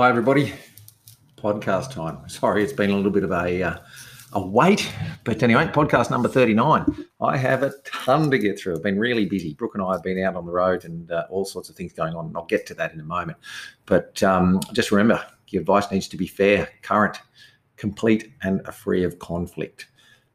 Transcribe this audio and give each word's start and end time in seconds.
Hi, 0.00 0.08
everybody. 0.08 0.54
Podcast 1.36 1.92
time. 1.92 2.26
Sorry, 2.26 2.64
it's 2.64 2.72
been 2.72 2.88
a 2.88 2.96
little 2.96 3.10
bit 3.10 3.22
of 3.22 3.32
a 3.32 3.62
uh, 3.62 3.76
a 4.32 4.40
wait, 4.40 4.90
but 5.24 5.42
anyway, 5.42 5.66
podcast 5.66 6.10
number 6.10 6.26
thirty 6.26 6.54
nine. 6.54 6.86
I 7.20 7.36
have 7.36 7.62
a 7.62 7.74
ton 7.84 8.30
to 8.30 8.38
get 8.38 8.58
through. 8.58 8.76
I've 8.76 8.82
been 8.82 8.98
really 8.98 9.26
busy. 9.26 9.52
Brooke 9.52 9.74
and 9.74 9.84
I 9.84 9.92
have 9.92 10.02
been 10.02 10.18
out 10.24 10.36
on 10.36 10.46
the 10.46 10.52
road 10.52 10.86
and 10.86 11.12
uh, 11.12 11.26
all 11.28 11.44
sorts 11.44 11.68
of 11.68 11.76
things 11.76 11.92
going 11.92 12.14
on. 12.14 12.28
And 12.28 12.36
I'll 12.38 12.46
get 12.46 12.64
to 12.68 12.74
that 12.76 12.94
in 12.94 13.00
a 13.00 13.04
moment. 13.04 13.36
But 13.84 14.22
um, 14.22 14.60
just 14.72 14.90
remember, 14.90 15.22
your 15.48 15.60
advice 15.60 15.90
needs 15.90 16.08
to 16.08 16.16
be 16.16 16.26
fair, 16.26 16.70
current, 16.80 17.18
complete, 17.76 18.32
and 18.42 18.66
free 18.74 19.04
of 19.04 19.18
conflict. 19.18 19.89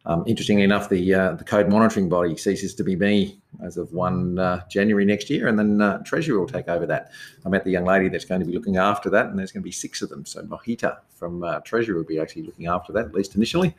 Um, 0.07 0.23
interestingly 0.27 0.63
enough, 0.63 0.87
the 0.87 1.13
uh, 1.13 1.31
the 1.33 1.43
code 1.43 1.67
monitoring 1.67 2.09
body 2.09 2.37
ceases 2.37 2.75
to 2.75 2.83
be 2.83 2.95
me 2.95 3.39
as 3.63 3.77
of 3.77 3.91
one 3.91 4.37
uh, 4.37 4.61
January 4.69 5.03
next 5.03 5.29
year, 5.31 5.47
and 5.47 5.57
then 5.57 5.81
uh, 5.81 5.97
Treasury 5.99 6.37
will 6.37 6.47
take 6.47 6.67
over 6.67 6.85
that. 6.85 7.11
I 7.43 7.49
met 7.49 7.63
the 7.63 7.71
young 7.71 7.85
lady 7.85 8.09
that's 8.09 8.25
going 8.25 8.41
to 8.41 8.45
be 8.45 8.53
looking 8.53 8.77
after 8.77 9.09
that, 9.09 9.27
and 9.27 9.39
there's 9.39 9.51
going 9.51 9.63
to 9.63 9.65
be 9.67 9.71
six 9.71 10.03
of 10.03 10.09
them. 10.09 10.23
So 10.25 10.43
Mohita 10.43 10.99
from 11.09 11.43
uh, 11.43 11.59
Treasury 11.61 11.95
will 11.95 12.03
be 12.03 12.19
actually 12.19 12.43
looking 12.43 12.67
after 12.67 12.93
that, 12.93 13.05
at 13.05 13.13
least 13.13 13.35
initially. 13.35 13.75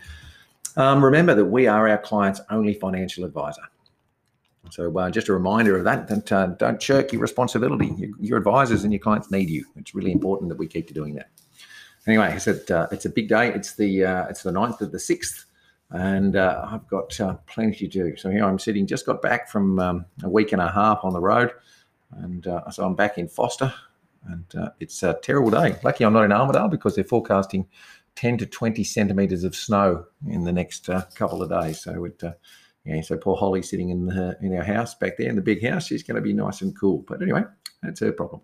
Um, 0.77 1.05
remember 1.05 1.35
that 1.35 1.45
we 1.45 1.69
are 1.69 1.89
our 1.89 1.99
client's 1.99 2.41
only 2.51 2.75
financial 2.75 3.25
advisor. 3.25 3.63
So 4.71 4.99
uh, 4.99 5.11
just 5.11 5.29
a 5.29 5.33
reminder 5.33 5.77
of 5.77 5.85
that, 5.85 6.09
that 6.09 6.33
uh, 6.33 6.47
don't 6.47 6.83
shirk 6.83 7.13
your 7.13 7.23
responsibility. 7.23 7.95
Your, 7.97 8.11
your, 8.19 8.37
advisors 8.37 8.83
and 8.83 8.93
your 8.93 8.99
clients 8.99 9.31
need 9.31 9.49
you. 9.49 9.65
It's 9.77 9.95
really 9.95 10.11
important 10.11 10.49
that 10.49 10.59
we 10.59 10.67
keep 10.67 10.89
to 10.89 10.95
doing 10.95 11.15
that. 11.15 11.29
Anyway, 12.09 12.27
I 12.27 12.39
said 12.39 12.63
it's 12.91 13.05
a 13.05 13.11
big 13.11 13.29
day. 13.29 13.53
It's 13.53 13.75
the 13.75 14.01
it's 14.29 14.43
the 14.43 14.51
9th 14.51 14.81
of 14.81 14.91
the 14.91 14.99
6th 14.99 15.45
and 15.91 16.37
uh, 16.37 16.67
I've 16.71 16.87
got 16.89 17.19
uh, 17.21 17.35
plenty 17.47 17.87
to 17.87 17.89
do. 17.89 18.17
So 18.17 18.31
here 18.31 18.45
I'm 18.45 18.59
sitting, 18.59 18.87
just 18.87 19.07
got 19.07 19.23
back 19.23 19.49
from 19.49 19.79
um, 19.79 20.07
a 20.23 20.29
week 20.29 20.53
and 20.53 20.61
a 20.61 20.71
half 20.71 21.01
on 21.05 21.13
the 21.13 21.21
road, 21.21 21.53
and 22.13 22.47
uh, 22.47 22.71
so 22.71 22.85
I'm 22.85 22.95
back 22.95 23.19
in 23.19 23.29
Foster, 23.29 23.73
and 24.29 24.45
uh, 24.57 24.71
it's 24.81 25.03
a 25.03 25.19
terrible 25.23 25.51
day. 25.51 25.77
Lucky 25.83 26.05
I'm 26.05 26.13
not 26.13 26.25
in 26.25 26.31
Armidale 26.31 26.71
because 26.71 26.95
they're 26.95 27.05
forecasting 27.05 27.67
10 28.17 28.39
to 28.39 28.47
20 28.47 28.83
centimetres 28.83 29.45
of 29.45 29.55
snow 29.55 30.07
in 30.27 30.45
the 30.45 30.53
next 30.53 30.89
uh, 30.89 31.03
couple 31.15 31.43
of 31.43 31.51
days. 31.51 31.81
So 31.83 32.05
it, 32.05 32.23
uh, 32.25 32.33
yeah, 32.85 33.01
so 33.03 33.17
poor 33.17 33.37
Holly 33.37 33.63
sitting 33.63 33.91
in 33.91 34.07
the, 34.07 34.37
in 34.41 34.57
our 34.57 34.65
house 34.65 34.95
back 34.95 35.17
there 35.19 35.29
in 35.29 35.37
the 35.37 35.43
big 35.43 35.65
house, 35.65 35.87
she's 35.87 36.03
going 36.03 36.17
to 36.17 36.23
be 36.23 36.33
nice 36.33 36.63
and 36.63 36.79
cool. 36.79 37.05
But 37.07 37.23
anyway, 37.23 37.43
that's 37.83 38.01
her 38.01 38.13
problem. 38.13 38.43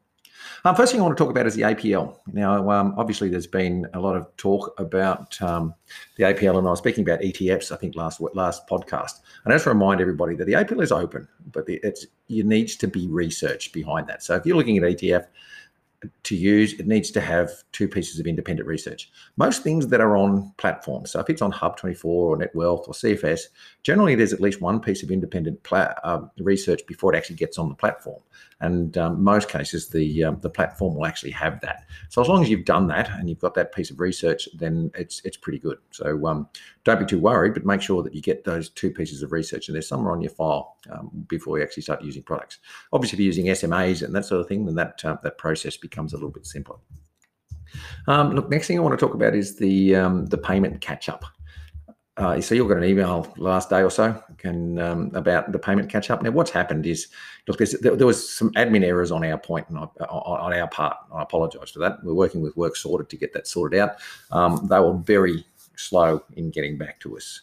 Um, 0.64 0.74
first 0.74 0.92
thing 0.92 1.00
I 1.00 1.04
want 1.04 1.16
to 1.16 1.22
talk 1.22 1.30
about 1.30 1.46
is 1.46 1.54
the 1.54 1.62
APL. 1.62 2.18
Now, 2.32 2.70
um, 2.70 2.94
obviously, 2.96 3.28
there's 3.28 3.46
been 3.46 3.86
a 3.94 4.00
lot 4.00 4.16
of 4.16 4.34
talk 4.36 4.74
about 4.78 5.40
um, 5.42 5.74
the 6.16 6.24
APL, 6.24 6.58
and 6.58 6.66
I 6.66 6.70
was 6.70 6.78
speaking 6.78 7.02
about 7.02 7.20
ETFs, 7.20 7.72
I 7.72 7.76
think, 7.76 7.96
last 7.96 8.20
last 8.34 8.66
podcast. 8.68 9.20
And 9.44 9.52
I 9.52 9.56
just 9.56 9.66
remind 9.66 10.00
everybody 10.00 10.36
that 10.36 10.44
the 10.44 10.52
APL 10.54 10.82
is 10.82 10.92
open, 10.92 11.28
but 11.50 11.66
the, 11.66 11.80
it's 11.82 12.06
it 12.28 12.46
needs 12.46 12.76
to 12.76 12.88
be 12.88 13.08
research 13.08 13.72
behind 13.72 14.06
that. 14.08 14.22
So 14.22 14.34
if 14.36 14.46
you're 14.46 14.56
looking 14.56 14.78
at 14.78 14.84
ETF, 14.84 15.26
to 16.24 16.36
use, 16.36 16.74
it 16.74 16.86
needs 16.86 17.10
to 17.12 17.20
have 17.20 17.50
two 17.72 17.88
pieces 17.88 18.18
of 18.18 18.26
independent 18.26 18.66
research. 18.66 19.10
Most 19.36 19.62
things 19.62 19.88
that 19.88 20.00
are 20.00 20.16
on 20.16 20.52
platforms, 20.58 21.10
so 21.10 21.20
if 21.20 21.30
it's 21.30 21.42
on 21.42 21.52
Hub24 21.52 22.04
or 22.04 22.38
NetWealth 22.38 22.88
or 22.88 22.94
CFS, 22.94 23.42
generally 23.82 24.14
there's 24.14 24.32
at 24.32 24.40
least 24.40 24.60
one 24.60 24.80
piece 24.80 25.02
of 25.02 25.10
independent 25.10 25.60
uh, 25.72 26.20
research 26.38 26.80
before 26.86 27.14
it 27.14 27.16
actually 27.16 27.36
gets 27.36 27.58
on 27.58 27.68
the 27.68 27.74
platform. 27.74 28.20
And 28.60 28.96
um, 28.96 29.22
most 29.22 29.48
cases, 29.48 29.88
the 29.88 30.22
um, 30.22 30.38
the 30.40 30.48
platform 30.48 30.94
will 30.94 31.04
actually 31.04 31.32
have 31.32 31.60
that. 31.62 31.84
So 32.10 32.22
as 32.22 32.28
long 32.28 32.44
as 32.44 32.48
you've 32.48 32.64
done 32.64 32.86
that 32.88 33.10
and 33.10 33.28
you've 33.28 33.40
got 33.40 33.54
that 33.54 33.74
piece 33.74 33.90
of 33.90 33.98
research, 33.98 34.48
then 34.54 34.92
it's 34.94 35.20
it's 35.24 35.36
pretty 35.36 35.58
good. 35.58 35.78
So 35.90 36.26
um, 36.28 36.48
don't 36.84 37.00
be 37.00 37.06
too 37.06 37.18
worried, 37.18 37.54
but 37.54 37.66
make 37.66 37.82
sure 37.82 38.04
that 38.04 38.14
you 38.14 38.22
get 38.22 38.44
those 38.44 38.68
two 38.68 38.92
pieces 38.92 39.20
of 39.22 39.32
research 39.32 39.66
and 39.66 39.74
there's 39.74 39.88
somewhere 39.88 40.12
on 40.12 40.20
your 40.20 40.30
file 40.30 40.76
um, 40.92 41.10
before 41.26 41.58
you 41.58 41.64
actually 41.64 41.82
start 41.82 42.02
using 42.02 42.22
products. 42.22 42.58
Obviously, 42.92 43.16
if 43.16 43.20
you're 43.20 43.26
using 43.26 43.46
SMAs 43.46 44.02
and 44.02 44.14
that 44.14 44.26
sort 44.26 44.40
of 44.40 44.46
thing, 44.46 44.64
then 44.64 44.76
that 44.76 45.04
uh, 45.04 45.16
that 45.24 45.38
process 45.38 45.76
becomes 45.76 45.91
a 45.98 46.16
little 46.16 46.30
bit 46.30 46.46
simpler. 46.46 46.76
Um, 48.06 48.32
look, 48.34 48.50
next 48.50 48.66
thing 48.66 48.78
I 48.78 48.82
want 48.82 48.98
to 48.98 49.04
talk 49.04 49.14
about 49.14 49.34
is 49.34 49.56
the 49.56 49.96
um, 49.96 50.26
the 50.26 50.38
payment 50.38 50.80
catch 50.80 51.08
up. 51.08 51.24
Uh, 52.18 52.38
so 52.40 52.54
you 52.54 52.68
got 52.68 52.76
an 52.76 52.84
email 52.84 53.32
last 53.38 53.70
day 53.70 53.82
or 53.82 53.90
so 53.90 54.22
can, 54.36 54.78
um, 54.78 55.10
about 55.14 55.50
the 55.50 55.58
payment 55.58 55.90
catch 55.90 56.10
up. 56.10 56.22
Now, 56.22 56.30
what's 56.30 56.50
happened 56.50 56.84
is 56.84 57.08
look, 57.48 57.56
there, 57.56 57.96
there, 57.96 58.06
was 58.06 58.28
some 58.28 58.50
admin 58.50 58.84
errors 58.84 59.10
on 59.10 59.24
our 59.24 59.38
point 59.38 59.66
and 59.70 59.78
I, 59.78 59.82
on 60.04 60.52
our 60.52 60.68
part. 60.68 60.94
I 61.14 61.22
apologise 61.22 61.70
for 61.70 61.78
that. 61.78 62.04
We're 62.04 62.12
working 62.12 62.42
with 62.42 62.54
Work 62.54 62.76
Sorted 62.76 63.08
to 63.08 63.16
get 63.16 63.32
that 63.32 63.46
sorted 63.46 63.80
out. 63.80 63.96
Um, 64.30 64.66
they 64.68 64.78
were 64.78 64.98
very 64.98 65.46
slow 65.76 66.22
in 66.34 66.50
getting 66.50 66.76
back 66.76 67.00
to 67.00 67.16
us. 67.16 67.40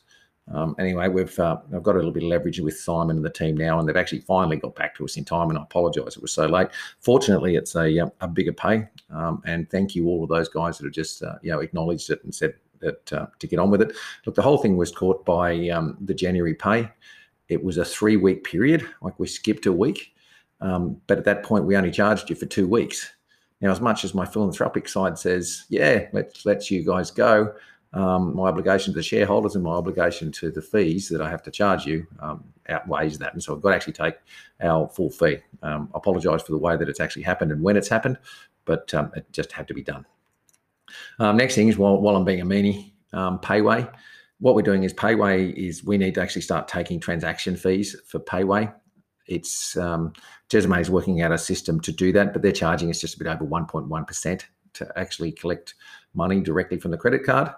Um, 0.51 0.75
anyway, 0.79 1.07
we've 1.07 1.37
uh, 1.39 1.57
I've 1.73 1.83
got 1.83 1.95
a 1.95 1.99
little 1.99 2.11
bit 2.11 2.23
of 2.23 2.29
leverage 2.29 2.59
with 2.59 2.79
Simon 2.79 3.17
and 3.17 3.25
the 3.25 3.29
team 3.29 3.55
now, 3.55 3.79
and 3.79 3.87
they've 3.87 3.95
actually 3.95 4.21
finally 4.21 4.57
got 4.57 4.75
back 4.75 4.95
to 4.95 5.05
us 5.05 5.17
in 5.17 5.25
time. 5.25 5.49
And 5.49 5.59
I 5.59 5.61
apologise 5.63 6.15
it 6.15 6.21
was 6.21 6.31
so 6.31 6.47
late. 6.47 6.69
Fortunately, 6.99 7.55
it's 7.55 7.75
a 7.75 7.99
uh, 7.99 8.09
a 8.21 8.27
bigger 8.27 8.53
pay, 8.53 8.87
um, 9.11 9.41
and 9.45 9.69
thank 9.69 9.95
you 9.95 10.07
all 10.07 10.23
of 10.23 10.29
those 10.29 10.49
guys 10.49 10.77
that 10.77 10.85
have 10.85 10.93
just 10.93 11.21
uh, 11.21 11.35
you 11.41 11.51
know 11.51 11.59
acknowledged 11.59 12.09
it 12.09 12.23
and 12.23 12.33
said 12.33 12.55
that 12.79 13.13
uh, 13.13 13.27
to 13.37 13.47
get 13.47 13.59
on 13.59 13.69
with 13.69 13.81
it. 13.81 13.95
Look, 14.25 14.35
the 14.35 14.41
whole 14.41 14.57
thing 14.57 14.77
was 14.77 14.91
caught 14.91 15.23
by 15.25 15.69
um, 15.69 15.97
the 16.01 16.13
January 16.13 16.55
pay. 16.55 16.89
It 17.47 17.63
was 17.63 17.77
a 17.77 17.85
three 17.85 18.17
week 18.17 18.43
period, 18.43 18.87
like 19.01 19.19
we 19.19 19.27
skipped 19.27 19.65
a 19.65 19.73
week, 19.73 20.13
um, 20.61 20.99
but 21.07 21.17
at 21.17 21.25
that 21.25 21.43
point 21.43 21.65
we 21.65 21.75
only 21.75 21.91
charged 21.91 22.29
you 22.29 22.35
for 22.35 22.45
two 22.45 22.67
weeks. 22.67 23.11
Now, 23.61 23.71
as 23.71 23.81
much 23.81 24.05
as 24.05 24.13
my 24.13 24.25
philanthropic 24.25 24.87
side 24.87 25.17
says, 25.17 25.65
yeah, 25.67 26.07
let's 26.13 26.45
let 26.45 26.71
you 26.71 26.83
guys 26.83 27.11
go, 27.11 27.53
um, 27.93 28.35
my 28.35 28.49
obligation 28.49 28.93
to 28.93 28.99
the 28.99 29.03
shareholders 29.03 29.55
and 29.55 29.63
my 29.63 29.71
obligation 29.71 30.31
to 30.33 30.51
the 30.51 30.61
fees 30.61 31.09
that 31.09 31.21
I 31.21 31.29
have 31.29 31.41
to 31.43 31.51
charge 31.51 31.85
you 31.85 32.05
um, 32.19 32.43
outweighs 32.67 33.17
that. 33.17 33.33
And 33.33 33.41
so 33.41 33.55
I've 33.55 33.61
got 33.61 33.69
to 33.69 33.75
actually 33.75 33.93
take 33.93 34.15
our 34.61 34.87
full 34.89 35.09
fee. 35.09 35.37
Um, 35.63 35.89
I 35.93 35.97
apologize 35.97 36.43
for 36.43 36.51
the 36.51 36.57
way 36.57 36.77
that 36.77 36.87
it's 36.87 36.99
actually 36.99 37.23
happened 37.23 37.51
and 37.51 37.63
when 37.63 37.77
it's 37.77 37.89
happened, 37.89 38.17
but 38.65 38.93
um, 38.93 39.11
it 39.15 39.25
just 39.31 39.51
had 39.51 39.67
to 39.69 39.73
be 39.73 39.83
done. 39.83 40.05
Um, 41.19 41.37
next 41.37 41.55
thing 41.55 41.67
is 41.67 41.77
while, 41.77 41.99
while 41.99 42.15
I'm 42.15 42.25
being 42.25 42.41
a 42.41 42.45
meanie, 42.45 42.91
um, 43.13 43.39
Payway. 43.39 43.91
What 44.39 44.55
we're 44.55 44.61
doing 44.61 44.83
is 44.83 44.93
Payway 44.93 45.53
is 45.53 45.83
we 45.83 45.97
need 45.97 46.15
to 46.15 46.21
actually 46.21 46.43
start 46.43 46.67
taking 46.67 46.99
transaction 46.99 47.55
fees 47.55 47.95
for 48.05 48.19
Payway. 48.19 48.73
It's 49.25 49.75
um, 49.77 50.13
is 50.51 50.89
working 50.89 51.21
out 51.21 51.31
a 51.31 51.37
system 51.37 51.79
to 51.81 51.91
do 51.91 52.11
that, 52.13 52.33
but 52.33 52.41
they're 52.41 52.51
charging 52.51 52.89
us 52.89 53.01
just 53.01 53.15
a 53.15 53.19
bit 53.19 53.27
over 53.27 53.45
1.1% 53.45 54.43
to 54.73 54.91
actually 54.95 55.31
collect 55.31 55.75
money 56.13 56.41
directly 56.41 56.79
from 56.79 56.91
the 56.91 56.97
credit 56.97 57.23
card. 57.23 57.51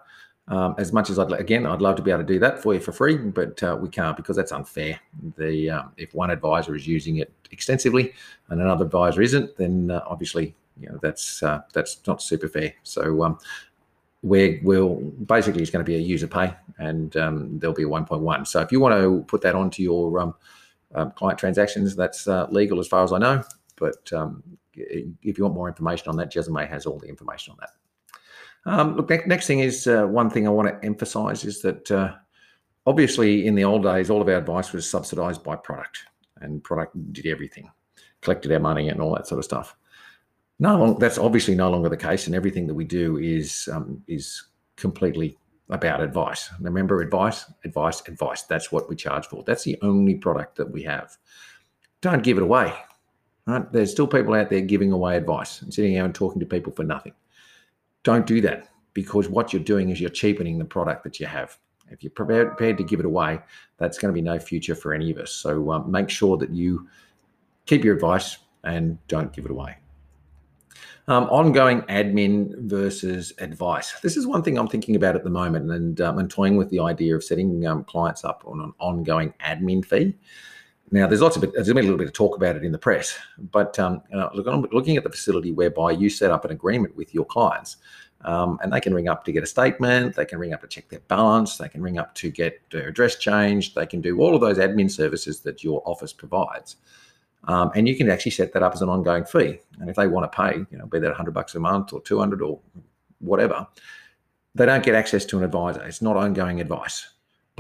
Um, 0.52 0.76
as 0.78 0.92
much 0.92 1.10
as 1.10 1.18
I'd 1.18 1.32
again, 1.32 1.66
I'd 1.66 1.82
love 1.82 1.96
to 1.96 2.02
be 2.02 2.12
able 2.12 2.24
to 2.24 2.28
do 2.28 2.38
that 2.40 2.62
for 2.62 2.74
you 2.74 2.82
for 2.82 2.92
free, 2.92 3.16
but 3.16 3.64
uh, 3.64 3.78
we 3.80 3.88
can't 3.88 4.18
because 4.18 4.36
that's 4.36 4.52
unfair. 4.52 5.00
The 5.38 5.70
um, 5.70 5.94
if 5.96 6.14
one 6.14 6.30
advisor 6.30 6.76
is 6.76 6.86
using 6.86 7.18
it 7.18 7.32
extensively 7.52 8.14
and 8.50 8.60
another 8.60 8.84
advisor 8.84 9.22
isn't, 9.22 9.56
then 9.56 9.92
uh, 9.92 10.04
obviously 10.06 10.54
you 10.78 10.90
know 10.90 11.00
that's 11.02 11.42
uh, 11.42 11.62
that's 11.72 12.06
not 12.06 12.22
super 12.22 12.50
fair. 12.50 12.74
So 12.84 13.24
um, 13.24 13.40
we 14.24 14.60
will 14.62 14.96
basically 15.26 15.62
it's 15.62 15.72
going 15.72 15.86
to 15.86 15.90
be 15.90 15.96
a 15.96 16.02
user 16.02 16.28
pay, 16.28 16.54
and 16.80 17.16
um, 17.16 17.58
there'll 17.58 17.74
be 17.74 17.84
a 17.84 17.88
1.1. 17.88 18.46
So 18.46 18.60
if 18.60 18.74
you 18.74 18.82
want 18.82 19.02
to 19.02 19.24
put 19.30 19.40
that 19.44 19.56
onto 19.56 19.82
your 19.82 20.20
um, 20.20 21.12
client 21.12 21.40
transactions, 21.40 21.96
that's 21.96 22.28
uh, 22.28 22.48
legal 22.50 22.82
as 22.82 22.90
far 22.90 23.06
as 23.06 23.14
I 23.14 23.20
know. 23.20 23.42
But 23.78 24.12
if 24.76 25.38
you 25.38 25.46
want 25.46 25.56
more 25.56 25.70
information 25.70 26.10
on 26.10 26.18
that, 26.18 26.30
Jezame 26.30 26.68
has 26.68 26.86
all 26.86 27.00
the 27.00 27.08
information 27.08 27.52
on 27.54 27.58
that. 27.62 27.70
Um, 28.66 28.96
look, 28.96 29.10
next 29.28 29.48
thing 29.48 29.60
is 29.60 29.88
uh, 29.88 30.06
one 30.06 30.30
thing 30.30 30.48
I 30.48 30.52
want 30.52 30.68
to 30.70 30.86
emphasize 30.86 31.46
is 31.46 31.62
that 31.62 31.90
uh, 31.90 32.14
obviously 32.86 33.48
in 33.48 33.56
the 33.56 33.64
old 33.64 33.84
days, 33.84 34.10
all 34.10 34.22
of 34.22 34.28
our 34.28 34.36
advice 34.36 34.72
was 34.72 34.90
subsidized 34.90 35.44
by 35.44 35.56
product, 35.56 36.06
and 36.42 36.64
product 36.64 36.96
did 37.14 37.26
everything, 37.26 37.72
collected 38.22 38.52
our 38.52 38.60
money 38.60 38.90
and 38.90 39.02
all 39.02 39.16
that 39.16 39.28
sort 39.28 39.40
of 39.40 39.46
stuff. 39.46 39.76
No, 40.60 40.94
that's 40.94 41.18
obviously 41.18 41.56
no 41.56 41.72
longer 41.72 41.90
the 41.90 41.98
case, 41.98 42.28
and 42.28 42.36
everything 42.36 42.68
that 42.68 42.76
we 42.76 42.86
do 42.86 43.18
is 43.18 43.68
um, 43.72 44.04
is 44.08 44.44
completely 44.76 45.38
about 45.70 46.02
advice. 46.02 46.50
Remember, 46.60 47.02
advice, 47.02 47.46
advice, 47.64 48.02
advice. 48.08 48.44
That's 48.44 48.72
what 48.72 48.88
we 48.90 48.96
charge 48.96 49.26
for. 49.26 49.44
That's 49.44 49.64
the 49.64 49.80
only 49.82 50.16
product 50.16 50.58
that 50.58 50.70
we 50.70 50.84
have. 50.84 51.18
Don't 52.02 52.24
give 52.24 52.38
it 52.38 52.44
away. 52.44 52.74
Right? 53.48 53.72
There's 53.72 53.92
still 53.92 54.08
people 54.08 54.36
out 54.36 54.50
there 54.50 54.62
giving 54.62 54.92
away 54.92 55.18
advice 55.18 55.62
and 55.62 55.74
sitting 55.74 55.98
out 55.98 56.06
and 56.06 56.14
talking 56.14 56.40
to 56.42 56.46
people 56.46 56.74
for 56.74 56.84
nothing. 56.84 57.14
Don't 58.04 58.26
do 58.26 58.42
that 58.42 58.70
because 58.94 59.30
what 59.30 59.54
you're 59.54 59.64
doing 59.64 59.90
is 59.90 60.02
you're 60.02 60.10
cheapening 60.10 60.58
the 60.58 60.66
product 60.66 61.04
that 61.04 61.20
you 61.20 61.26
have. 61.26 61.58
If 61.90 62.04
you're 62.04 62.12
prepared, 62.12 62.58
to 62.58 62.84
give 62.84 63.00
it 63.00 63.06
away, 63.06 63.40
that's 63.78 63.98
going 63.98 64.12
to 64.12 64.14
be 64.14 64.22
no 64.22 64.40
future 64.40 64.76
for 64.76 64.94
any 64.94 65.12
of 65.12 65.18
us. 65.18 65.32
So 65.32 65.72
um, 65.72 65.92
make 65.92 66.10
sure 66.10 66.38
that 66.38 66.50
you 66.50 66.88
keep 67.66 67.84
your 67.84 67.94
advice 67.94 68.38
and 68.64 68.98
don't 69.08 69.34
give 69.34 69.46
it 69.46 69.52
away. 69.52 69.76
Um, 71.08 71.26
ongoing 71.26 71.82
admin 71.84 72.58
versus 72.60 73.34
advice. 73.40 74.00
This 74.02 74.16
is 74.16 74.26
one 74.26 74.44
thing 74.44 74.58
I'm 74.58 74.68
thinking 74.68 74.96
about 74.96 75.16
at 75.16 75.24
the 75.24 75.30
moment 75.30 75.70
and, 75.70 76.00
um, 76.00 76.20
and 76.20 76.30
toying 76.30 76.56
with 76.56 76.70
the 76.70 76.80
idea 76.80 77.16
of 77.16 77.24
setting 77.24 77.66
um, 77.66 77.84
clients 77.84 78.24
up 78.24 78.44
on 78.46 78.62
an 78.62 78.72
ongoing 78.80 79.34
admin 79.44 79.84
fee. 79.84 80.16
Now, 80.94 81.08
there's 81.08 81.22
lots 81.22 81.38
of 81.38 81.42
there's 81.54 81.68
been 81.68 81.78
a 81.78 81.82
little 81.82 81.98
bit 81.98 82.08
of 82.08 82.14
talk 82.14 82.36
about 82.36 82.58
it 82.58 82.66
in 82.66 82.74
the 82.74 82.78
press, 82.78 83.18
but 83.38 83.80
um, 83.80 84.02
uh, 84.14 84.30
look, 84.34 84.46
I'm 84.48 84.62
looking 84.74 84.98
at 84.98 85.04
the 85.04 85.10
facility 85.10 85.54
whereby 85.54 85.92
you 85.92 86.10
set 86.10 86.32
up 86.32 86.44
an 86.44 86.52
agreement 86.52 86.96
with 86.96 87.14
your 87.14 87.26
clients. 87.26 87.78
Um, 88.24 88.60
and 88.62 88.72
they 88.72 88.80
can 88.80 88.94
ring 88.94 89.08
up 89.08 89.26
to 89.26 89.32
get 89.32 89.42
a 89.42 89.48
statement, 89.48 90.16
they 90.16 90.26
can 90.26 90.38
ring 90.38 90.54
up 90.54 90.62
to 90.62 90.68
check 90.68 90.90
their 90.90 91.00
balance, 91.08 91.58
they 91.58 91.68
can 91.68 91.82
ring 91.82 91.98
up 91.98 92.14
to 92.16 92.30
get 92.30 92.62
their 92.70 92.88
address 92.88 93.16
changed, 93.16 93.74
they 93.74 93.88
can 93.88 94.00
do 94.00 94.20
all 94.20 94.36
of 94.36 94.42
those 94.42 94.60
admin 94.60 94.92
services 94.92 95.40
that 95.40 95.64
your 95.64 95.82
office 95.86 96.14
provides. 96.14 96.76
Um, 97.46 97.72
and 97.74 97.88
you 97.88 97.96
can 97.96 98.10
actually 98.12 98.34
set 98.34 98.54
that 98.54 98.62
up 98.62 98.74
as 98.74 98.84
an 98.84 98.90
ongoing 98.90 99.26
fee. 99.26 99.60
And 99.80 99.90
if 99.90 99.96
they 99.96 100.08
want 100.08 100.32
to 100.32 100.36
pay, 100.36 100.58
you 100.70 100.78
know, 100.78 100.86
be 100.86 101.00
that 101.00 101.08
100 101.08 101.32
bucks 101.32 101.56
a 101.56 101.60
month 101.60 101.94
or 101.94 102.02
200 102.02 102.44
or 102.44 102.60
whatever, 103.18 103.68
they 104.54 104.66
don't 104.66 104.84
get 104.84 104.94
access 104.94 105.26
to 105.26 105.38
an 105.38 105.44
advisor. 105.44 105.84
It's 105.84 106.02
not 106.02 106.18
ongoing 106.18 106.62
advice, 106.62 107.08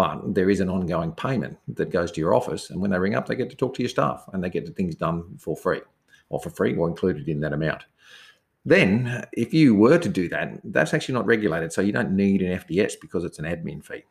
but 0.01 0.33
there 0.33 0.49
is 0.49 0.59
an 0.61 0.69
ongoing 0.69 1.11
payment 1.11 1.59
that 1.67 1.91
goes 1.91 2.11
to 2.11 2.19
your 2.19 2.33
office. 2.33 2.71
And 2.71 2.81
when 2.81 2.89
they 2.89 2.97
ring 2.97 3.13
up, 3.13 3.27
they 3.27 3.35
get 3.35 3.51
to 3.51 3.55
talk 3.55 3.75
to 3.75 3.83
your 3.83 3.89
staff 3.89 4.25
and 4.33 4.43
they 4.43 4.49
get 4.49 4.65
the 4.65 4.71
things 4.71 4.95
done 4.95 5.37
for 5.37 5.55
free 5.55 5.81
or 6.29 6.39
for 6.39 6.49
free 6.49 6.75
or 6.75 6.87
included 6.87 7.29
in 7.29 7.39
that 7.41 7.53
amount. 7.53 7.85
Then, 8.65 9.25
if 9.33 9.53
you 9.53 9.75
were 9.75 9.99
to 9.99 10.09
do 10.09 10.27
that, 10.29 10.59
that's 10.63 10.93
actually 10.93 11.13
not 11.13 11.27
regulated. 11.27 11.71
So 11.71 11.81
you 11.81 11.91
don't 11.91 12.15
need 12.15 12.41
an 12.41 12.57
FDS 12.57 12.93
because 12.99 13.23
it's 13.23 13.37
an 13.37 13.45
admin 13.45 13.83
fee. 13.83 14.03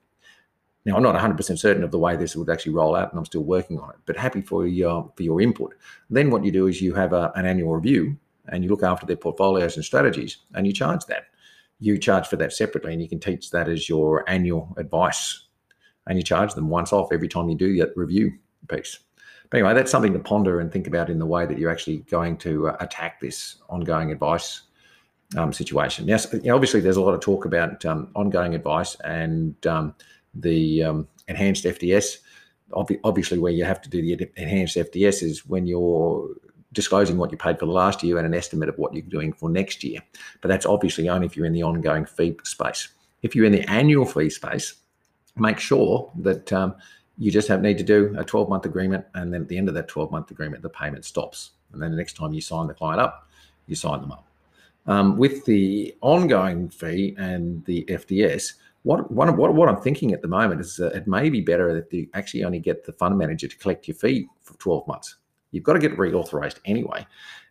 Now, 0.84 0.96
I'm 0.96 1.02
not 1.02 1.16
100% 1.16 1.58
certain 1.58 1.82
of 1.82 1.90
the 1.90 1.98
way 1.98 2.16
this 2.16 2.36
would 2.36 2.48
actually 2.48 2.72
roll 2.72 2.94
out, 2.94 3.10
and 3.10 3.18
I'm 3.18 3.24
still 3.24 3.42
working 3.42 3.78
on 3.78 3.90
it. 3.90 3.96
But 4.06 4.16
happy 4.16 4.42
for 4.42 4.66
your 4.66 5.06
uh, 5.06 5.08
for 5.14 5.22
your 5.24 5.40
input. 5.40 5.74
Then 6.08 6.30
what 6.30 6.44
you 6.44 6.52
do 6.52 6.68
is 6.68 6.80
you 6.80 6.94
have 6.94 7.12
a, 7.12 7.32
an 7.34 7.46
annual 7.46 7.74
review, 7.74 8.16
and 8.48 8.62
you 8.62 8.70
look 8.70 8.82
after 8.82 9.06
their 9.06 9.16
portfolios 9.16 9.76
and 9.76 9.84
strategies, 9.84 10.38
and 10.54 10.66
you 10.66 10.72
charge 10.72 11.04
that. 11.06 11.24
You 11.80 11.98
charge 11.98 12.28
for 12.28 12.36
that 12.36 12.52
separately, 12.52 12.92
and 12.92 13.02
you 13.02 13.08
can 13.08 13.20
teach 13.20 13.50
that 13.50 13.68
as 13.68 13.88
your 13.88 14.28
annual 14.28 14.74
advice, 14.78 15.48
and 16.06 16.18
you 16.18 16.22
charge 16.24 16.54
them 16.54 16.68
once 16.68 16.92
off 16.92 17.12
every 17.12 17.28
time 17.28 17.48
you 17.48 17.56
do 17.56 17.76
that 17.78 17.96
review 17.96 18.32
piece. 18.68 18.98
But 19.50 19.58
anyway, 19.58 19.74
that's 19.74 19.90
something 19.90 20.12
to 20.12 20.18
ponder 20.18 20.60
and 20.60 20.72
think 20.72 20.86
about 20.86 21.10
in 21.10 21.18
the 21.18 21.26
way 21.26 21.44
that 21.44 21.58
you're 21.58 21.70
actually 21.70 21.98
going 22.10 22.36
to 22.38 22.68
uh, 22.68 22.76
attack 22.80 23.20
this 23.20 23.56
ongoing 23.68 24.12
advice 24.12 24.62
um, 25.36 25.52
situation. 25.52 26.06
Yes, 26.06 26.32
you 26.32 26.42
know, 26.42 26.54
obviously 26.54 26.80
there's 26.80 26.96
a 26.96 27.02
lot 27.02 27.14
of 27.14 27.20
talk 27.20 27.44
about 27.44 27.84
um, 27.84 28.10
ongoing 28.14 28.54
advice 28.54 28.96
and 29.00 29.54
um, 29.66 29.94
the 30.34 30.84
um, 30.84 31.08
enhanced 31.28 31.64
FDS. 31.64 32.18
obviously, 32.72 33.38
where 33.38 33.52
you 33.52 33.64
have 33.64 33.80
to 33.82 33.90
do 33.90 34.00
the 34.02 34.30
enhanced 34.36 34.76
FDS 34.76 35.22
is 35.22 35.46
when 35.46 35.66
you're 35.66 36.28
disclosing 36.72 37.18
what 37.18 37.32
you 37.32 37.36
paid 37.36 37.58
for 37.58 37.66
the 37.66 37.72
last 37.72 38.02
year 38.02 38.16
and 38.16 38.26
an 38.26 38.34
estimate 38.34 38.68
of 38.68 38.78
what 38.78 38.94
you're 38.94 39.02
doing 39.02 39.32
for 39.32 39.50
next 39.50 39.82
year. 39.82 40.00
But 40.40 40.48
that's 40.48 40.66
obviously 40.66 41.08
only 41.08 41.26
if 41.26 41.36
you're 41.36 41.46
in 41.46 41.52
the 41.52 41.64
ongoing 41.64 42.06
fee 42.06 42.36
space. 42.44 42.88
If 43.22 43.34
you're 43.34 43.44
in 43.44 43.52
the 43.52 43.68
annual 43.68 44.06
fee 44.06 44.30
space, 44.30 44.74
make 45.36 45.58
sure 45.58 46.10
that 46.16 46.52
um, 46.52 46.74
you 47.18 47.30
just 47.30 47.48
have 47.48 47.62
need 47.62 47.78
to 47.78 47.84
do 47.84 48.14
a 48.18 48.24
12 48.24 48.48
month 48.48 48.64
agreement, 48.64 49.04
and 49.14 49.32
then 49.32 49.42
at 49.42 49.48
the 49.48 49.58
end 49.58 49.68
of 49.68 49.74
that 49.74 49.88
12 49.88 50.10
month 50.10 50.30
agreement, 50.30 50.62
the 50.62 50.68
payment 50.68 51.04
stops. 51.04 51.50
And 51.72 51.80
then 51.80 51.90
the 51.90 51.96
next 51.96 52.16
time 52.16 52.32
you 52.32 52.40
sign 52.40 52.66
the 52.66 52.74
client 52.74 53.00
up, 53.00 53.28
you 53.66 53.76
sign 53.76 54.00
them 54.00 54.12
up. 54.12 54.26
Um, 54.86 55.16
with 55.16 55.44
the 55.44 55.94
ongoing 56.00 56.68
fee 56.68 57.14
and 57.18 57.64
the 57.66 57.84
FDS, 57.84 58.54
what, 58.82 59.10
what, 59.10 59.36
what, 59.36 59.54
what 59.54 59.68
I'm 59.68 59.80
thinking 59.80 60.12
at 60.12 60.22
the 60.22 60.28
moment 60.28 60.60
is 60.60 60.76
that 60.76 60.94
it 60.94 61.06
may 61.06 61.28
be 61.28 61.42
better 61.42 61.76
if 61.76 61.92
you 61.92 62.08
actually 62.14 62.44
only 62.44 62.58
get 62.58 62.84
the 62.84 62.92
fund 62.94 63.18
manager 63.18 63.46
to 63.46 63.56
collect 63.58 63.86
your 63.86 63.94
fee 63.94 64.26
for 64.42 64.54
12 64.54 64.86
months. 64.88 65.16
You've 65.52 65.64
got 65.64 65.74
to 65.74 65.78
get 65.78 65.96
reauthorized 65.96 66.58
anyway. 66.64 67.06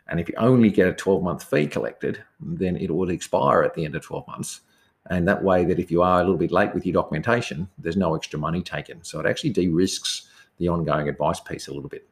And 0.08 0.20
if 0.20 0.28
you 0.28 0.36
only 0.38 0.72
get 0.72 0.88
a 0.88 0.94
12 0.94 1.22
month 1.22 1.44
fee 1.44 1.68
collected, 1.68 2.24
then 2.40 2.76
it 2.78 2.90
will 2.90 3.12
expire 3.12 3.62
at 3.62 3.76
the 3.76 3.86
end 3.86 3.96
of 3.96 4.02
12 4.02 4.28
months. 4.28 4.62
And 5.10 5.28
that 5.28 5.44
way, 5.44 5.66
that 5.66 5.80
if 5.80 5.90
you 5.92 6.02
are 6.02 6.20
a 6.20 6.24
little 6.24 6.38
bit 6.38 6.52
late 6.52 6.74
with 6.74 6.86
your 6.86 6.94
documentation, 6.94 7.68
there's 7.78 7.98
no 7.98 8.16
extra 8.16 8.38
money 8.38 8.62
taken. 8.62 9.04
So 9.04 9.20
it 9.20 9.26
actually 9.26 9.52
de 9.52 9.68
risks 9.68 10.28
the 10.58 10.70
ongoing 10.70 11.10
advice 11.10 11.40
piece 11.40 11.68
a 11.68 11.74
little 11.74 11.90
bit. 11.90 12.08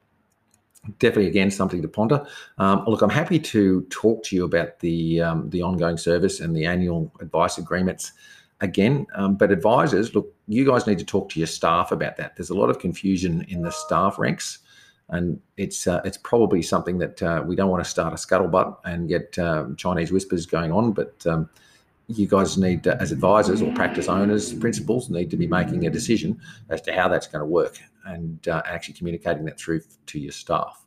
Definitely, 1.00 1.28
again, 1.28 1.52
something 1.52 1.82
to 1.82 1.88
ponder. 1.88 2.26
Um, 2.58 2.86
look, 2.88 3.02
I'm 3.02 3.10
happy 3.10 3.40
to 3.40 3.82
talk 3.90 4.24
to 4.24 4.36
you 4.36 4.46
about 4.46 4.80
the 4.80 5.22
um, 5.22 5.50
the 5.50 5.62
ongoing 5.62 5.98
service 5.98 6.40
and 6.40 6.56
the 6.56 6.66
annual 6.66 7.12
advice 7.20 7.58
agreements 7.58 8.14
again. 8.62 9.06
Um, 9.16 9.36
but 9.36 9.52
advisors, 9.52 10.16
look, 10.16 10.34
you 10.48 10.66
guys 10.66 10.88
need 10.88 11.00
to 11.00 11.06
talk 11.06 11.30
to 11.30 11.40
your 11.40 11.48
staff 11.48 11.92
about 11.92 12.16
that. 12.18 12.36
There's 12.36 12.50
a 12.50 12.56
lot 12.56 12.70
of 12.70 12.80
confusion 12.80 13.46
in 13.50 13.64
the 13.64 13.72
staff 13.72 14.18
ranks, 14.18 14.60
and 15.10 15.42
it's 15.58 15.88
uh, 15.88 16.02
it's 16.06 16.18
probably 16.18 16.62
something 16.62 17.00
that 17.00 17.22
uh, 17.22 17.44
we 17.46 17.56
don't 17.56 17.70
want 17.70 17.84
to 17.84 17.90
start 17.90 18.14
a 18.14 18.16
scuttlebutt 18.16 18.78
and 18.86 19.10
get 19.10 19.38
um, 19.40 19.76
Chinese 19.76 20.12
whispers 20.12 20.46
going 20.46 20.72
on. 20.72 20.94
But 20.94 21.26
um, 21.28 21.50
you 22.08 22.28
guys 22.28 22.58
need, 22.58 22.84
to, 22.84 23.00
as 23.02 23.12
advisors 23.12 23.62
or 23.62 23.74
practice 23.74 24.08
owners, 24.08 24.54
principals, 24.54 25.10
need 25.10 25.30
to 25.30 25.38
be 25.38 25.48
making 25.48 25.86
a 25.86 25.90
decision 25.90 26.40
as 26.70 26.82
to 26.82 26.94
how 26.94 27.08
that's 27.08 27.28
going 27.28 27.42
to 27.42 27.46
work 27.46 27.78
and 28.06 28.48
uh, 28.48 28.62
actually 28.66 28.94
communicating 28.94 29.44
that 29.46 29.60
through 29.60 29.82
to 30.06 30.20
your 30.20 30.32
staff. 30.32 30.86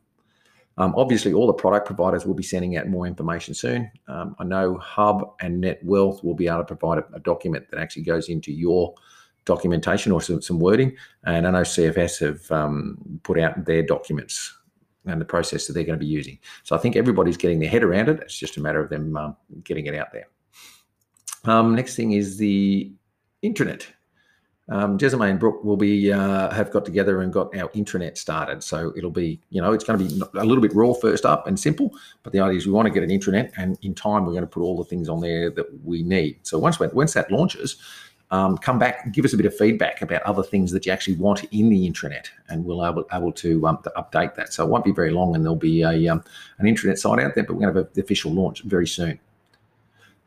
Um, 0.78 0.94
obviously, 0.96 1.34
all 1.34 1.46
the 1.46 1.52
product 1.52 1.86
providers 1.86 2.24
will 2.24 2.34
be 2.34 2.42
sending 2.42 2.78
out 2.78 2.88
more 2.88 3.06
information 3.06 3.52
soon. 3.52 3.90
Um, 4.08 4.34
I 4.38 4.44
know 4.44 4.78
Hub 4.78 5.34
and 5.40 5.62
Netwealth 5.62 6.24
will 6.24 6.34
be 6.34 6.48
able 6.48 6.64
to 6.64 6.74
provide 6.74 6.98
a, 6.98 7.16
a, 7.16 7.20
document 7.20 7.70
that 7.70 7.78
actually 7.78 8.04
goes 8.04 8.30
into 8.30 8.50
your 8.50 8.94
documentation 9.44 10.10
or 10.10 10.22
some, 10.22 10.40
some 10.40 10.58
wording. 10.58 10.96
And 11.24 11.46
I 11.46 11.50
know 11.50 11.62
CFS 11.62 12.20
have 12.20 12.50
um, 12.50 13.20
put 13.24 13.38
out 13.38 13.66
their 13.66 13.82
documents 13.82 14.56
and 15.04 15.20
the 15.20 15.26
process 15.26 15.66
that 15.66 15.74
they're 15.74 15.84
going 15.84 15.98
to 15.98 16.04
be 16.04 16.10
using. 16.10 16.38
So 16.62 16.74
I 16.74 16.78
think 16.78 16.96
everybody's 16.96 17.36
getting 17.36 17.58
their 17.58 17.68
head 17.68 17.82
around 17.82 18.08
it. 18.08 18.20
It's 18.20 18.38
just 18.38 18.56
a 18.56 18.60
matter 18.60 18.82
of 18.82 18.88
them 18.88 19.16
um, 19.16 19.36
getting 19.64 19.86
it 19.86 19.94
out 19.94 20.12
there. 20.12 20.28
Um, 21.44 21.74
next 21.74 21.96
thing 21.96 22.12
is 22.12 22.36
the 22.36 22.90
intranet 23.42 23.86
um, 24.70 24.98
Jezime 24.98 25.28
and 25.28 25.38
Brooke 25.38 25.64
will 25.64 25.76
be 25.76 26.12
uh, 26.12 26.50
have 26.50 26.70
got 26.70 26.84
together 26.84 27.22
and 27.22 27.32
got 27.32 27.54
our 27.56 27.68
intranet 27.70 28.16
started. 28.16 28.62
So 28.62 28.92
it'll 28.96 29.10
be, 29.10 29.40
you 29.50 29.60
know, 29.60 29.72
it's 29.72 29.82
going 29.82 29.98
to 29.98 30.04
be 30.04 30.22
a 30.38 30.44
little 30.44 30.62
bit 30.62 30.72
raw 30.74 30.92
first 30.92 31.26
up 31.26 31.48
and 31.48 31.58
simple. 31.58 31.92
But 32.22 32.32
the 32.32 32.40
idea 32.40 32.58
is 32.58 32.66
we 32.66 32.72
want 32.72 32.86
to 32.86 32.94
get 32.94 33.02
an 33.02 33.10
intranet, 33.10 33.50
and 33.56 33.76
in 33.82 33.94
time 33.94 34.24
we're 34.24 34.32
going 34.32 34.42
to 34.42 34.46
put 34.46 34.62
all 34.62 34.76
the 34.76 34.84
things 34.84 35.08
on 35.08 35.20
there 35.20 35.50
that 35.50 35.66
we 35.84 36.02
need. 36.04 36.38
So 36.42 36.58
once 36.58 36.78
once 36.78 37.14
that 37.14 37.32
launches, 37.32 37.76
um, 38.30 38.56
come 38.58 38.78
back, 38.78 39.12
give 39.12 39.24
us 39.24 39.32
a 39.32 39.36
bit 39.36 39.46
of 39.46 39.56
feedback 39.56 40.02
about 40.02 40.22
other 40.22 40.44
things 40.44 40.70
that 40.70 40.86
you 40.86 40.92
actually 40.92 41.16
want 41.16 41.42
in 41.50 41.68
the 41.68 41.90
intranet, 41.90 42.28
and 42.48 42.64
we'll 42.64 42.86
able 42.86 43.04
able 43.12 43.32
to, 43.32 43.66
um, 43.66 43.78
to 43.82 43.92
update 43.96 44.36
that. 44.36 44.52
So 44.52 44.64
it 44.64 44.70
won't 44.70 44.84
be 44.84 44.92
very 44.92 45.10
long, 45.10 45.34
and 45.34 45.44
there'll 45.44 45.56
be 45.56 45.82
a 45.82 46.06
um, 46.06 46.22
an 46.58 46.66
intranet 46.66 46.98
site 46.98 47.18
out 47.18 47.34
there, 47.34 47.42
but 47.42 47.54
we're 47.54 47.62
going 47.62 47.74
to 47.74 47.80
have 47.80 47.92
the 47.92 48.02
official 48.02 48.30
launch 48.30 48.62
very 48.62 48.86
soon. 48.86 49.18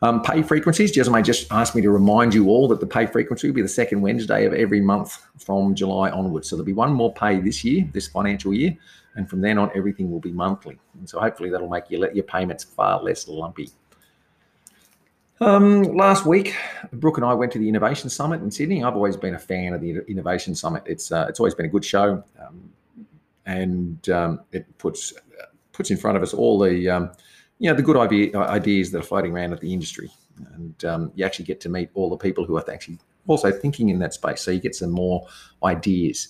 Um, 0.04 0.22
pay 0.22 0.42
frequencies. 0.42 0.92
Jezime 0.92 1.24
just 1.24 1.50
asked 1.50 1.76
me 1.76 1.82
to 1.82 1.90
remind 1.90 2.34
you 2.34 2.50
all 2.50 2.68
that 2.68 2.82
the 2.82 2.86
pay 2.86 3.06
frequency 3.06 3.48
will 3.48 3.56
be 3.56 3.62
the 3.62 3.70
second 3.70 4.02
Wednesday 4.02 4.46
of 4.46 4.54
every 4.54 4.82
month 4.82 5.26
from 5.40 5.74
July 5.76 6.10
onwards. 6.10 6.50
So 6.50 6.58
there'll 6.58 6.66
be 6.66 6.74
one 6.74 6.92
more 6.92 7.14
pay 7.14 7.40
this 7.40 7.64
year, 7.64 7.88
this 7.94 8.10
financial 8.10 8.54
year, 8.54 8.76
and 9.16 9.30
from 9.30 9.40
then 9.40 9.58
on, 9.58 9.72
everything 9.74 10.12
will 10.12 10.20
be 10.20 10.34
monthly. 10.34 10.78
And 11.00 11.10
so 11.10 11.22
hopefully 11.22 11.50
that'll 11.50 11.70
make 11.70 11.90
you 11.90 12.00
let 12.00 12.18
your 12.18 12.26
payments 12.26 12.66
far 12.66 13.02
less 13.02 13.30
lumpy. 13.30 13.70
Um, 15.40 15.84
last 15.84 16.26
week, 16.26 16.54
Brooke 16.92 17.16
and 17.16 17.26
I 17.26 17.34
went 17.34 17.54
to 17.54 17.60
the 17.60 17.70
Innovation 17.70 18.10
Summit 18.10 18.42
in 18.42 18.52
Sydney. 18.52 18.84
I've 18.84 18.96
always 18.96 19.16
been 19.16 19.36
a 19.36 19.40
fan 19.40 19.74
of 19.74 19.80
the 19.80 20.02
Innovation 20.10 20.54
Summit. 20.54 20.84
It's 20.86 21.14
uh, 21.14 21.28
it's 21.30 21.40
always 21.40 21.56
been 21.56 21.66
a 21.66 21.70
good 21.70 21.86
show, 21.86 22.22
um, 22.46 22.70
and 23.46 24.10
um, 24.10 24.42
it 24.52 24.78
puts 24.80 25.14
puts 25.72 25.92
in 25.92 25.98
front 25.98 26.18
of 26.18 26.24
us 26.24 26.34
all 26.34 26.60
the 26.60 26.90
um, 26.90 27.12
you 27.64 27.70
know 27.70 27.76
the 27.76 27.82
good 27.82 27.96
idea, 27.96 28.38
ideas 28.38 28.92
that 28.92 29.00
are 29.00 29.04
floating 29.04 29.32
around 29.32 29.54
at 29.54 29.62
the 29.62 29.72
industry, 29.72 30.12
and 30.54 30.84
um, 30.84 31.14
you 31.16 31.26
actually 31.26 31.46
get 31.46 31.62
to 31.62 31.70
meet 31.70 31.90
all 31.94 32.10
the 32.10 32.18
people 32.18 32.44
who 32.44 32.58
are 32.58 32.70
actually 32.70 33.00
also 33.26 33.54
thinking 33.54 33.88
in 33.88 34.00
that 34.00 34.14
space. 34.14 34.42
So 34.42 34.52
you 34.52 34.60
get 34.60 34.76
some 34.76 34.92
more 34.92 35.26
ideas. 35.64 36.28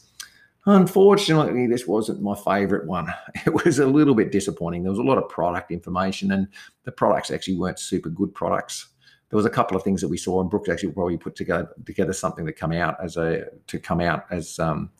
Unfortunately, 0.67 1.65
this 1.65 1.87
wasn't 1.87 2.21
my 2.21 2.35
favorite 2.35 2.85
one. 2.85 3.11
It 3.47 3.65
was 3.65 3.79
a 3.79 3.87
little 3.87 4.13
bit 4.13 4.31
disappointing. 4.31 4.83
There 4.83 4.91
was 4.91 4.99
a 4.99 5.03
lot 5.03 5.17
of 5.17 5.27
product 5.27 5.71
information, 5.71 6.31
and 6.31 6.47
the 6.83 6.91
products 6.91 7.31
actually 7.31 7.57
weren't 7.57 7.79
super 7.79 8.09
good 8.09 8.35
products. 8.35 8.89
There 9.31 9.37
was 9.37 9.47
a 9.47 9.49
couple 9.49 9.75
of 9.75 9.81
things 9.81 10.01
that 10.01 10.09
we 10.09 10.17
saw, 10.17 10.39
and 10.39 10.51
Brooks 10.51 10.69
actually 10.69 10.91
probably 10.91 11.17
put 11.17 11.35
together 11.35 11.67
together 11.83 12.13
something 12.13 12.45
to 12.45 12.53
come 12.53 12.73
out 12.73 13.03
as 13.03 13.17
a 13.17 13.45
to 13.65 13.79
come 13.79 14.01
out 14.01 14.25
as 14.29 14.59
um, 14.59 14.91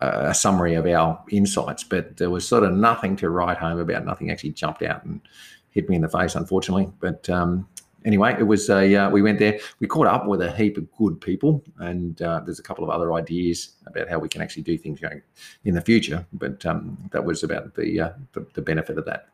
a 0.00 0.34
summary 0.34 0.74
of 0.74 0.84
our 0.84 1.24
insights. 1.30 1.82
But 1.82 2.18
there 2.18 2.28
was 2.28 2.46
sort 2.46 2.64
of 2.64 2.74
nothing 2.74 3.16
to 3.16 3.30
write 3.30 3.56
home 3.56 3.78
about. 3.78 4.04
Nothing 4.04 4.30
actually 4.30 4.50
jumped 4.50 4.82
out 4.82 5.02
and 5.06 5.22
hit 5.70 5.88
me 5.88 5.96
in 5.96 6.02
the 6.02 6.08
face, 6.08 6.34
unfortunately. 6.34 6.90
But 7.00 7.28
um, 7.28 7.68
anyway, 8.04 8.36
it 8.38 8.44
was 8.44 8.68
a 8.70 8.94
uh, 8.94 9.10
we 9.10 9.22
went 9.22 9.38
there. 9.38 9.58
We 9.80 9.86
caught 9.86 10.06
up 10.06 10.26
with 10.26 10.40
a 10.42 10.52
heap 10.52 10.76
of 10.76 10.90
good 10.96 11.20
people, 11.20 11.62
and 11.78 12.20
uh, 12.22 12.40
there's 12.44 12.58
a 12.58 12.62
couple 12.62 12.84
of 12.84 12.90
other 12.90 13.12
ideas 13.12 13.76
about 13.86 14.08
how 14.08 14.18
we 14.18 14.28
can 14.28 14.42
actually 14.42 14.62
do 14.62 14.78
things 14.78 15.00
going 15.00 15.22
in 15.64 15.74
the 15.74 15.80
future. 15.80 16.26
But 16.32 16.64
um, 16.66 16.98
that 17.12 17.24
was 17.24 17.42
about 17.42 17.74
the, 17.74 18.00
uh, 18.00 18.10
the, 18.32 18.46
the 18.54 18.62
benefit 18.62 18.98
of 18.98 19.04
that. 19.06 19.28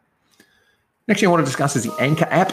Next 1.06 1.20
thing 1.20 1.28
I 1.28 1.32
want 1.32 1.42
to 1.42 1.46
discuss 1.46 1.76
is 1.76 1.84
the 1.84 1.94
Anchor 2.00 2.28
app. 2.30 2.52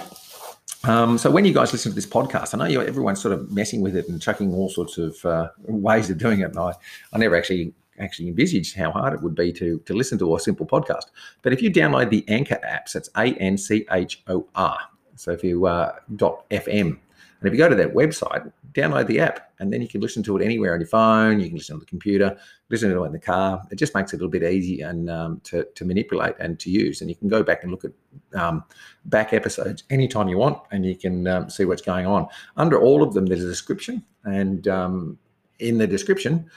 Um, 0.84 1.18
so 1.18 1.30
when 1.30 1.46
you 1.46 1.54
guys 1.54 1.72
listen 1.72 1.92
to 1.92 1.96
this 1.96 2.08
podcast, 2.08 2.54
I 2.54 2.58
know 2.58 2.66
you, 2.66 2.82
everyone's 2.82 3.22
sort 3.22 3.34
of 3.34 3.52
messing 3.52 3.82
with 3.82 3.96
it 3.96 4.10
and 4.10 4.22
chucking 4.22 4.54
all 4.54 4.68
sorts 4.68 4.98
of 4.98 5.24
uh, 5.26 5.50
ways 5.60 6.10
of 6.10 6.18
doing 6.18 6.40
it. 6.40 6.46
And 6.46 6.58
I, 6.58 6.74
I 7.14 7.20
never 7.20 7.36
actually 7.36 7.74
actually 8.00 8.28
envisaged 8.28 8.76
how 8.76 8.92
hard 8.92 9.14
it 9.14 9.22
would 9.22 9.36
be 9.36 9.52
to 9.54 9.80
to 9.80 9.94
listen 9.94 10.18
to 10.20 10.36
a 10.36 10.40
simple 10.40 10.66
podcast. 10.66 11.06
But 11.42 11.54
if 11.54 11.62
you 11.62 11.72
download 11.72 12.10
the 12.10 12.26
Anchor 12.28 12.60
apps, 12.66 12.96
it's 12.96 13.10
A 13.16 13.34
N 13.36 13.58
C 13.58 13.86
H 13.92 14.24
O 14.28 14.48
R. 14.56 14.78
So 15.16 15.32
if 15.32 15.44
you 15.44 15.66
uh, 15.68 15.94
dot 16.16 16.50
FM, 16.50 16.98
and 17.42 17.48
if 17.48 17.54
you 17.54 17.58
go 17.58 17.70
to 17.70 17.76
that 17.76 17.94
website, 17.94 18.52
download 18.74 19.08
the 19.08 19.20
app, 19.20 19.52
and 19.60 19.74
then 19.74 19.82
you 19.82 19.88
can 19.88 20.00
listen 20.00 20.22
to 20.24 20.38
it 20.38 20.44
anywhere 20.44 20.74
on 20.74 20.80
your 20.80 20.88
phone. 20.88 21.40
You 21.40 21.48
can 21.48 21.58
listen 21.58 21.74
on 21.74 21.80
the 21.80 21.86
computer, 21.86 22.38
listen 22.70 22.92
to 22.92 23.04
it 23.04 23.08
in 23.08 23.12
the 23.14 23.20
car. 23.20 23.64
It 23.72 23.76
just 23.76 23.96
makes 23.96 24.14
it 24.14 24.16
a 24.16 24.20
little 24.20 24.30
bit 24.30 24.44
easy 24.44 24.82
and 24.82 25.10
um, 25.10 25.42
to 25.46 25.66
to 25.76 25.86
manipulate 25.86 26.36
and 26.40 26.60
to 26.60 26.70
use. 26.70 27.02
And 27.02 27.10
you 27.10 27.16
can 27.16 27.28
go 27.28 27.44
back 27.44 27.64
and 27.64 27.72
look 27.72 27.84
at 27.84 27.92
um, 28.40 28.64
back 29.06 29.34
episodes 29.34 29.84
anytime 29.90 30.28
you 30.28 30.38
want, 30.38 30.60
and 30.72 30.86
you 30.86 30.96
can 30.96 31.28
um, 31.28 31.50
see 31.50 31.66
what's 31.66 31.82
going 31.82 32.06
on. 32.06 32.28
Under 32.58 32.80
all 32.80 33.04
of 33.04 33.14
them, 33.14 33.26
there's 33.26 33.44
a 33.44 33.48
description, 33.48 34.04
and 34.24 34.68
um, 34.68 35.18
in 35.60 35.78
the 35.78 35.88
description 35.88 36.50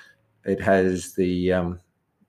it 0.45 0.61
has 0.61 1.15
the 1.15 1.53
um, 1.53 1.81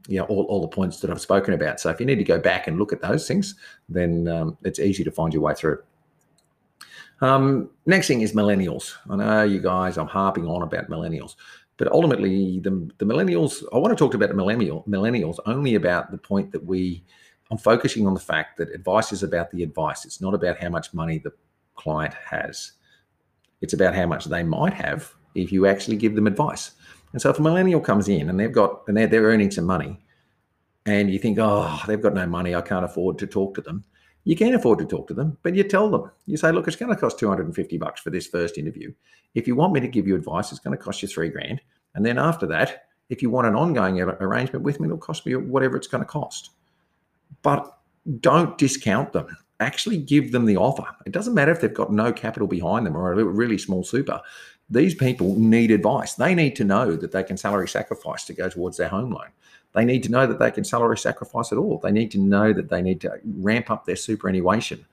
you 0.08 0.20
know, 0.20 0.26
all, 0.26 0.44
all 0.44 0.62
the 0.62 0.68
points 0.68 1.00
that 1.00 1.10
I've 1.10 1.22
spoken 1.22 1.54
about. 1.54 1.80
So 1.80 1.90
if 1.90 2.00
you 2.00 2.06
need 2.06 2.16
to 2.16 2.24
go 2.24 2.40
back 2.40 2.68
and 2.68 2.78
look 2.78 2.94
at 2.94 3.02
those 3.02 3.28
things, 3.28 3.56
then 3.90 4.28
um, 4.28 4.58
it's 4.64 4.80
easy 4.80 5.04
to 5.04 5.12
find 5.12 5.34
your 5.34 5.42
way 5.42 5.54
through. 5.54 5.82
Um, 7.22 7.70
next 7.86 8.08
thing 8.08 8.22
is 8.22 8.34
millennials. 8.34 8.94
I 9.10 9.16
know 9.16 9.44
you 9.44 9.62
guys, 9.62 9.98
I'm 9.98 10.08
harping 10.08 10.48
on 10.48 10.62
about 10.62 10.90
millennials, 10.90 11.36
but 11.78 11.92
ultimately 11.92 12.60
the, 12.60 12.90
the 12.98 13.06
millennials, 13.06 13.64
I 13.74 13.78
want 13.78 13.98
to 13.98 14.04
talk 14.04 14.14
about 14.14 14.30
the 14.30 14.36
millennial 14.36 14.84
millennials 14.88 15.40
only 15.46 15.76
about 15.76 16.12
the 16.12 16.18
point 16.18 16.52
that 16.52 16.64
we, 16.64 17.04
I'm 17.50 17.58
focusing 17.58 18.06
on 18.06 18.14
the 18.14 18.20
fact 18.20 18.58
that 18.58 18.70
advice 18.70 19.12
is 19.12 19.24
about 19.24 19.50
the 19.52 19.64
advice. 19.64 20.06
It's 20.06 20.22
not 20.22 20.34
about 20.34 20.58
how 20.58 20.70
much 20.70 20.94
money 20.94 21.20
the 21.20 21.32
client 21.76 22.14
has. 22.14 22.74
It's 23.62 23.74
about 23.74 23.96
how 23.96 24.06
much 24.06 24.26
they 24.26 24.44
might 24.44 24.74
have 24.74 25.14
if 25.36 25.52
you 25.52 25.66
actually 25.66 25.98
give 25.98 26.16
them 26.16 26.28
advice. 26.28 26.72
And 27.16 27.22
so 27.22 27.30
if 27.30 27.40
a 27.40 27.42
millennial 27.42 27.80
comes 27.80 28.10
in 28.10 28.30
and 28.30 28.38
they've 28.38 28.52
got 28.52 28.82
and 28.90 28.98
they're, 28.98 29.08
they're 29.08 29.24
earning 29.24 29.50
some 29.50 29.64
money, 29.64 29.98
and 30.86 31.10
you 31.10 31.18
think, 31.18 31.38
oh, 31.40 31.82
they've 31.88 32.02
got 32.02 32.14
no 32.14 32.28
money, 32.28 32.54
I 32.54 32.60
can't 32.60 32.84
afford 32.84 33.18
to 33.20 33.26
talk 33.26 33.56
to 33.56 33.62
them. 33.62 33.86
You 34.26 34.36
can 34.36 34.54
afford 34.54 34.80
to 34.80 34.86
talk 34.86 35.08
to 35.08 35.14
them, 35.14 35.38
but 35.42 35.56
you 35.56 35.64
tell 35.64 35.90
them. 35.90 36.12
You 36.26 36.36
say, 36.36 36.52
look, 36.52 36.68
it's 36.68 36.76
going 36.76 36.94
to 36.94 37.00
cost 37.00 37.18
250 37.18 37.78
bucks 37.78 38.02
for 38.02 38.10
this 38.10 38.28
first 38.28 38.58
interview. 38.58 38.92
If 39.34 39.48
you 39.48 39.56
want 39.56 39.72
me 39.72 39.80
to 39.80 39.88
give 39.88 40.06
you 40.06 40.16
advice, 40.18 40.52
it's 40.52 40.60
going 40.60 40.78
to 40.78 40.84
cost 40.84 41.02
you 41.02 41.08
three 41.08 41.30
grand. 41.30 41.62
And 41.94 42.06
then 42.06 42.18
after 42.18 42.46
that, 42.48 42.88
if 43.08 43.22
you 43.22 43.30
want 43.30 43.48
an 43.48 43.56
ongoing 43.56 44.02
arrangement 44.02 44.66
with 44.66 44.82
me, 44.82 44.88
it'll 44.88 44.98
cost 44.98 45.26
me 45.26 45.38
whatever 45.38 45.78
it's 45.78 45.88
going 45.88 46.04
to 46.04 46.10
cost. 46.10 46.50
But 47.44 47.80
don't 48.20 48.58
discount 48.58 49.14
them. 49.14 49.38
Actually 49.62 50.00
give 50.00 50.34
them 50.34 50.44
the 50.44 50.58
offer. 50.58 50.86
It 51.06 51.14
doesn't 51.14 51.34
matter 51.34 51.54
if 51.54 51.62
they've 51.62 51.74
got 51.74 51.94
no 51.94 52.12
capital 52.12 52.50
behind 52.50 52.86
them 52.86 52.98
or 52.98 53.14
a 53.14 53.24
really 53.24 53.58
small 53.58 53.86
super 53.86 54.20
these 54.70 54.96
people 54.96 55.36
need 55.38 55.72
advice. 55.72 56.16
They 56.16 56.34
need 56.34 56.56
to 56.56 56.64
know 56.64 56.96
that 56.96 57.12
they 57.12 57.24
can 57.24 57.38
salary 57.38 57.68
sacrifice 57.68 58.26
to 58.26 58.34
go 58.34 58.50
towards 58.50 58.78
their 58.78 58.88
home 58.88 59.12
loan. 59.12 59.30
They 59.74 59.86
need 59.86 60.04
to 60.04 60.12
know 60.12 60.26
that 60.26 60.40
they 60.40 60.52
can 60.52 60.64
salary 60.64 60.98
sacrifice 60.98 61.52
at 61.52 61.58
all. 61.58 61.80
They 61.80 61.92
need 61.92 62.10
to 62.12 62.20
know 62.20 62.54
that 62.54 62.70
they 62.70 62.82
need 62.82 63.02
to 63.02 63.20
ramp 63.24 63.70
up 63.70 63.86
their 63.86 63.98
superannuation. 63.98 64.86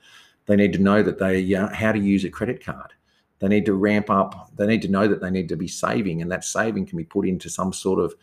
They 0.47 0.57
need 0.57 0.73
to 0.73 0.81
know 0.81 1.03
that 1.03 1.19
they 1.19 1.55
uh, 1.55 1.69
how 1.73 1.93
to 1.93 1.99
use 1.99 2.25
a 2.25 2.31
credit 2.31 2.65
card. 2.65 2.93
They 3.39 3.49
need 3.49 3.65
to 3.67 3.75
ramp 3.75 4.11
up. 4.11 4.51
They 4.57 4.67
need 4.67 4.83
to 4.83 4.89
know 4.89 5.09
that 5.09 5.21
they 5.21 5.31
need 5.31 5.49
to 5.49 5.57
be 5.57 5.69
saving, 5.69 6.21
and 6.21 6.31
that 6.31 6.45
saving 6.45 6.87
can 6.87 6.99
be 6.99 7.05
put 7.05 7.27
into 7.27 7.49
some 7.49 7.73
sort 7.73 8.01
of, 8.01 8.15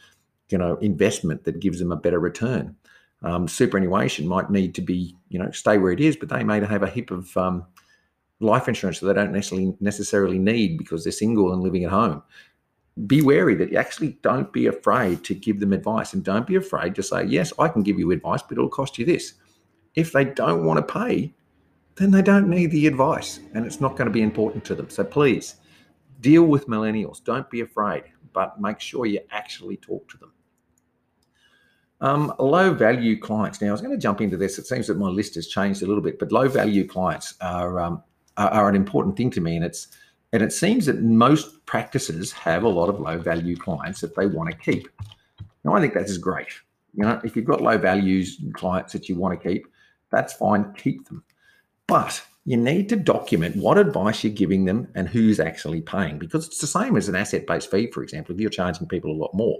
you 0.50 0.58
know, 0.58 0.76
investment 0.78 1.44
that 1.46 1.60
gives 1.60 1.80
them 1.80 1.92
a 1.92 1.98
better 1.98 2.20
return. 2.20 2.76
Um, 3.22 3.48
superannuation 3.48 4.28
might 4.28 4.50
need 4.50 4.76
to 4.76 4.82
be, 4.82 5.16
you 5.30 5.40
know, 5.40 5.52
stay 5.52 5.78
where 5.78 5.92
it 5.92 6.00
is, 6.00 6.16
but 6.16 6.30
they 6.30 6.44
may 6.44 6.64
have 6.64 6.84
a 6.84 6.90
heap 6.90 7.12
of 7.12 7.36
um, 7.36 7.66
life 8.40 8.68
insurance 8.68 9.00
that 9.00 9.08
they 9.08 9.14
don't 9.14 9.32
necessarily 9.32 9.76
necessarily 9.80 10.40
need 10.40 10.78
because 10.78 11.04
they're 11.04 11.12
single 11.12 11.54
and 11.54 11.62
living 11.62 11.84
at 11.84 11.92
home. 11.92 12.24
Be 13.08 13.22
wary 13.22 13.56
that 13.56 13.72
you 13.72 13.78
actually 13.78 14.18
don't 14.22 14.52
be 14.52 14.68
afraid 14.68 15.24
to 15.26 15.34
give 15.34 15.60
them 15.60 15.74
advice 15.74 16.14
and 16.14 16.24
don't 16.24 16.48
be 16.48 16.56
afraid 16.56 16.96
to 16.96 17.04
say, 17.04 17.24
yes, 17.26 17.54
I 17.58 17.68
can 17.70 17.84
give 17.84 17.98
you 17.98 18.12
advice, 18.12 18.42
but 18.42 18.58
it'll 18.58 18.70
cost 18.70 18.98
you 18.98 19.06
this. 19.06 19.34
If 19.96 20.12
they 20.12 20.26
don't 20.26 20.66
want 20.66 20.86
to 20.86 20.94
pay, 20.94 21.34
then 21.96 22.12
they 22.12 22.22
don't 22.22 22.50
need 22.50 22.72
the 22.72 22.88
advice 22.88 23.40
and 23.54 23.66
it's 23.66 23.80
not 23.80 23.96
going 23.96 24.08
to 24.08 24.12
be 24.12 24.22
important 24.22 24.66
to 24.66 24.76
them. 24.76 24.90
So 24.90 25.04
please 25.04 25.56
deal 26.22 26.44
with 26.44 26.68
millennials. 26.68 27.24
Don't 27.24 27.50
be 27.50 27.62
afraid, 27.62 28.04
but 28.34 28.60
make 28.60 28.80
sure 28.80 29.06
you 29.06 29.20
actually 29.32 29.78
talk 29.78 30.10
to 30.10 30.18
them. 30.18 30.34
Um, 32.02 32.34
low 32.40 32.74
value 32.74 33.20
clients. 33.20 33.62
Now, 33.62 33.70
I 33.70 33.72
was 33.72 33.82
going 33.82 33.96
to 33.96 34.02
jump 34.02 34.22
into 34.22 34.38
this. 34.38 34.58
It 34.58 34.68
seems 34.68 34.88
that 34.88 34.98
my 34.98 35.10
list 35.10 35.36
has 35.36 35.48
changed 35.48 35.84
a 35.84 35.86
little 35.86 36.02
bit, 36.02 36.18
but 36.18 36.32
low 36.32 36.48
value 36.48 36.88
clients 36.88 37.36
are 37.42 37.80
um, 37.80 38.04
are, 38.40 38.50
are 38.50 38.70
an 38.70 38.76
important 38.76 39.16
thing 39.16 39.30
to 39.32 39.42
me, 39.42 39.56
and 39.56 39.64
it's 39.64 39.88
and 40.34 40.42
it 40.42 40.54
seems 40.54 40.86
that 40.86 41.02
most 41.02 41.66
practices 41.66 42.32
have 42.32 42.64
a 42.64 42.70
lot 42.70 42.90
of 42.90 43.00
low 43.00 43.18
value 43.18 43.56
clients 43.56 44.02
that 44.02 44.16
they 44.16 44.28
want 44.28 44.50
to 44.50 44.58
keep. 44.58 44.88
Now, 45.64 45.74
I 45.74 45.82
think 45.82 45.94
that 45.94 46.06
is 46.06 46.18
great. 46.18 46.48
You 46.94 47.04
know, 47.04 47.20
if 47.24 47.36
you've 47.36 47.46
got 47.46 47.62
low 47.62 47.78
values 47.78 48.40
clients 48.54 48.94
that 48.94 49.10
you 49.10 49.16
want 49.16 49.40
to 49.40 49.50
keep, 49.50 49.68
that's 50.12 50.34
fine, 50.34 50.74
keep 50.74 51.08
them. 51.08 51.24
But 51.88 52.22
you 52.46 52.58
need 52.58 52.90
to 52.90 52.96
document 52.96 53.56
what 53.56 53.78
advice 53.78 54.24
you're 54.24 54.34
giving 54.34 54.66
them 54.66 54.88
and 54.96 55.08
who's 55.08 55.40
actually 55.40 55.82
paying 55.82 56.18
because 56.18 56.48
it's 56.48 56.60
the 56.60 56.68
same 56.68 56.96
as 56.96 57.10
an 57.10 57.16
asset 57.16 57.46
based 57.46 57.70
fee, 57.70 57.92
for 57.92 58.04
example. 58.04 58.34
If 58.34 58.42
you're 58.42 58.50
charging 58.50 58.88
people 58.88 59.12
a 59.12 59.14
lot 59.14 59.34
more, 59.34 59.60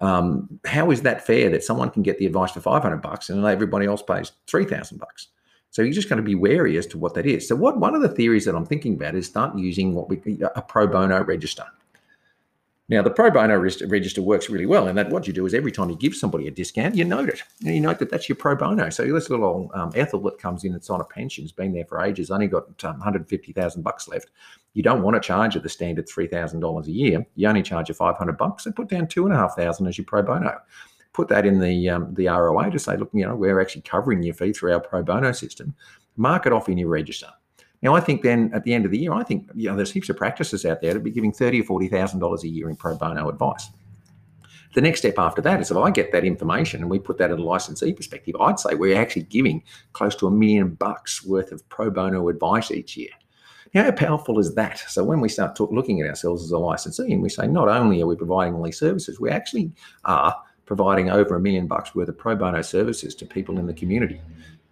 um, 0.00 0.60
how 0.64 0.90
is 0.90 1.02
that 1.02 1.26
fair 1.26 1.50
that 1.50 1.64
someone 1.64 1.90
can 1.90 2.02
get 2.02 2.18
the 2.18 2.26
advice 2.26 2.52
for 2.52 2.60
500 2.60 2.96
bucks 2.98 3.30
and 3.30 3.42
then 3.42 3.50
everybody 3.50 3.86
else 3.86 4.02
pays 4.02 4.32
3,000 4.46 4.98
bucks? 4.98 5.28
So 5.70 5.82
you're 5.82 5.92
just 5.92 6.08
going 6.08 6.18
to 6.18 6.22
be 6.22 6.34
wary 6.34 6.76
as 6.78 6.86
to 6.88 6.98
what 6.98 7.14
that 7.14 7.26
is. 7.26 7.46
So 7.46 7.54
what 7.54 7.78
one 7.78 7.94
of 7.94 8.02
the 8.02 8.08
theories 8.08 8.44
that 8.46 8.54
I'm 8.54 8.66
thinking 8.66 8.94
about 8.94 9.14
is 9.14 9.26
start 9.26 9.56
using 9.56 9.94
what 9.94 10.08
we 10.08 10.16
a 10.54 10.62
pro 10.62 10.86
bono 10.86 11.22
register. 11.22 11.64
Now 12.90 13.02
the 13.02 13.10
pro 13.10 13.30
bono 13.30 13.58
register 13.58 14.22
works 14.22 14.48
really 14.48 14.64
well, 14.64 14.88
and 14.88 14.96
that 14.96 15.10
what 15.10 15.26
you 15.26 15.34
do 15.34 15.44
is 15.44 15.52
every 15.52 15.70
time 15.70 15.90
you 15.90 15.96
give 15.96 16.14
somebody 16.14 16.48
a 16.48 16.50
discount, 16.50 16.94
you 16.94 17.04
note 17.04 17.28
it, 17.28 17.42
and 17.62 17.74
you 17.74 17.82
note 17.82 17.98
that 17.98 18.10
that's 18.10 18.30
your 18.30 18.36
pro 18.36 18.56
bono. 18.56 18.88
So 18.88 19.04
this 19.12 19.28
little 19.28 19.70
um, 19.74 19.92
Ethel 19.94 20.20
that 20.20 20.38
comes 20.38 20.64
in, 20.64 20.74
it's 20.74 20.88
on 20.88 21.02
a 21.02 21.04
pension, 21.04 21.44
has 21.44 21.52
been 21.52 21.74
there 21.74 21.84
for 21.84 22.02
ages, 22.02 22.30
only 22.30 22.46
got 22.46 22.82
um, 22.84 22.92
150,000 22.92 23.82
bucks 23.82 24.08
left. 24.08 24.30
You 24.72 24.82
don't 24.82 25.02
want 25.02 25.16
to 25.16 25.20
charge 25.20 25.52
her 25.52 25.60
the 25.60 25.68
standard 25.68 26.08
three 26.08 26.28
thousand 26.28 26.60
dollars 26.60 26.88
a 26.88 26.92
year. 26.92 27.26
You 27.34 27.46
only 27.46 27.62
charge 27.62 27.88
her 27.88 27.94
500 27.94 28.38
bucks, 28.38 28.64
and 28.64 28.74
put 28.74 28.88
down 28.88 29.06
two 29.06 29.26
and 29.26 29.34
a 29.34 29.38
half 29.38 29.54
thousand 29.54 29.86
as 29.86 29.98
your 29.98 30.06
pro 30.06 30.22
bono 30.22 30.58
put 31.18 31.26
that 31.26 31.44
in 31.44 31.58
the 31.58 31.90
um, 31.90 32.14
the 32.14 32.28
ROA 32.28 32.70
to 32.70 32.78
say, 32.78 32.96
look, 32.96 33.10
you 33.12 33.26
know, 33.26 33.34
we're 33.34 33.60
actually 33.60 33.82
covering 33.82 34.22
your 34.22 34.34
fee 34.34 34.52
through 34.52 34.72
our 34.72 34.80
pro 34.80 35.02
bono 35.02 35.32
system. 35.32 35.74
Mark 36.16 36.46
it 36.46 36.52
off 36.52 36.68
in 36.68 36.78
your 36.78 36.88
register. 36.88 37.26
Now, 37.82 37.96
I 37.96 38.00
think 38.00 38.22
then 38.22 38.52
at 38.54 38.62
the 38.62 38.72
end 38.72 38.84
of 38.84 38.92
the 38.92 38.98
year, 38.98 39.12
I 39.12 39.24
think 39.24 39.50
you 39.52 39.68
know 39.68 39.74
there's 39.74 39.90
heaps 39.90 40.08
of 40.10 40.16
practices 40.16 40.64
out 40.64 40.80
there 40.80 40.94
to 40.94 41.00
be 41.00 41.10
giving 41.10 41.32
thirty 41.32 41.60
or 41.60 41.64
forty 41.64 41.88
thousand 41.88 42.20
dollars 42.20 42.44
a 42.44 42.48
year 42.48 42.70
in 42.70 42.76
pro 42.76 42.96
bono 42.96 43.28
advice. 43.28 43.68
The 44.74 44.80
next 44.80 45.00
step 45.00 45.18
after 45.18 45.42
that 45.42 45.60
is 45.60 45.72
if 45.72 45.76
I 45.76 45.90
get 45.90 46.12
that 46.12 46.24
information 46.24 46.82
and 46.82 46.90
we 46.90 47.00
put 47.00 47.18
that 47.18 47.32
in 47.32 47.38
a 47.40 47.42
licensee 47.42 47.92
perspective, 47.92 48.36
I'd 48.38 48.60
say 48.60 48.74
we're 48.74 49.00
actually 49.00 49.22
giving 49.22 49.64
close 49.92 50.14
to 50.16 50.28
a 50.28 50.30
million 50.30 50.74
bucks 50.74 51.24
worth 51.24 51.50
of 51.50 51.68
pro 51.68 51.90
bono 51.90 52.28
advice 52.28 52.70
each 52.70 52.96
year. 52.96 53.10
Now, 53.74 53.84
how 53.84 53.90
powerful 53.90 54.38
is 54.38 54.54
that? 54.54 54.78
So 54.78 55.02
when 55.02 55.20
we 55.20 55.28
start 55.28 55.58
looking 55.58 56.00
at 56.00 56.08
ourselves 56.08 56.44
as 56.44 56.52
a 56.52 56.58
licensee 56.58 57.12
and 57.12 57.22
we 57.22 57.28
say 57.28 57.48
not 57.48 57.68
only 57.68 58.00
are 58.02 58.06
we 58.06 58.14
providing 58.14 58.54
all 58.54 58.62
these 58.62 58.78
services, 58.78 59.18
we 59.18 59.30
actually 59.30 59.72
are 60.04 60.36
providing 60.68 61.10
over 61.10 61.34
a 61.34 61.40
million 61.40 61.66
bucks 61.66 61.94
worth 61.94 62.10
of 62.10 62.18
pro 62.18 62.36
bono 62.36 62.60
services 62.60 63.14
to 63.14 63.24
people 63.24 63.58
in 63.58 63.66
the 63.66 63.72
community. 63.72 64.20